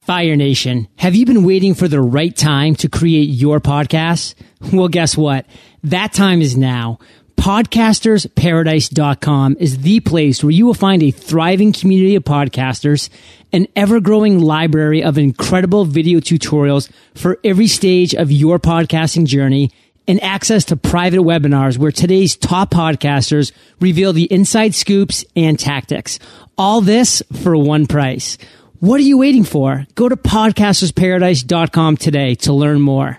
Fire 0.00 0.36
Nation, 0.36 0.88
have 0.96 1.14
you 1.14 1.24
been 1.24 1.44
waiting 1.44 1.74
for 1.74 1.88
the 1.88 2.00
right 2.00 2.36
time 2.36 2.74
to 2.76 2.88
create 2.88 3.28
your 3.28 3.60
podcast? 3.60 4.34
Well, 4.72 4.88
guess 4.88 5.16
what? 5.16 5.46
That 5.82 6.12
time 6.12 6.42
is 6.42 6.56
now. 6.56 6.98
Podcastersparadise.com 7.36 9.56
is 9.60 9.78
the 9.78 10.00
place 10.00 10.42
where 10.42 10.50
you 10.50 10.66
will 10.66 10.74
find 10.74 11.02
a 11.02 11.10
thriving 11.10 11.72
community 11.72 12.14
of 12.14 12.24
podcasters, 12.24 13.08
an 13.52 13.66
ever 13.76 14.00
growing 14.00 14.40
library 14.40 15.02
of 15.02 15.18
incredible 15.18 15.84
video 15.84 16.20
tutorials 16.20 16.90
for 17.14 17.38
every 17.44 17.66
stage 17.66 18.14
of 18.14 18.32
your 18.32 18.58
podcasting 18.58 19.26
journey, 19.26 19.70
and 20.06 20.22
access 20.22 20.66
to 20.66 20.76
private 20.76 21.20
webinars 21.20 21.78
where 21.78 21.92
today's 21.92 22.36
top 22.36 22.70
podcasters 22.70 23.52
reveal 23.80 24.12
the 24.12 24.30
inside 24.32 24.74
scoops 24.74 25.24
and 25.34 25.58
tactics. 25.58 26.18
All 26.58 26.80
this 26.80 27.22
for 27.42 27.56
one 27.56 27.86
price. 27.86 28.38
What 28.80 29.00
are 29.00 29.04
you 29.04 29.18
waiting 29.18 29.44
for? 29.44 29.86
Go 29.94 30.08
to 30.08 30.16
podcastersparadise.com 30.16 31.96
today 31.96 32.34
to 32.36 32.52
learn 32.52 32.80
more. 32.80 33.18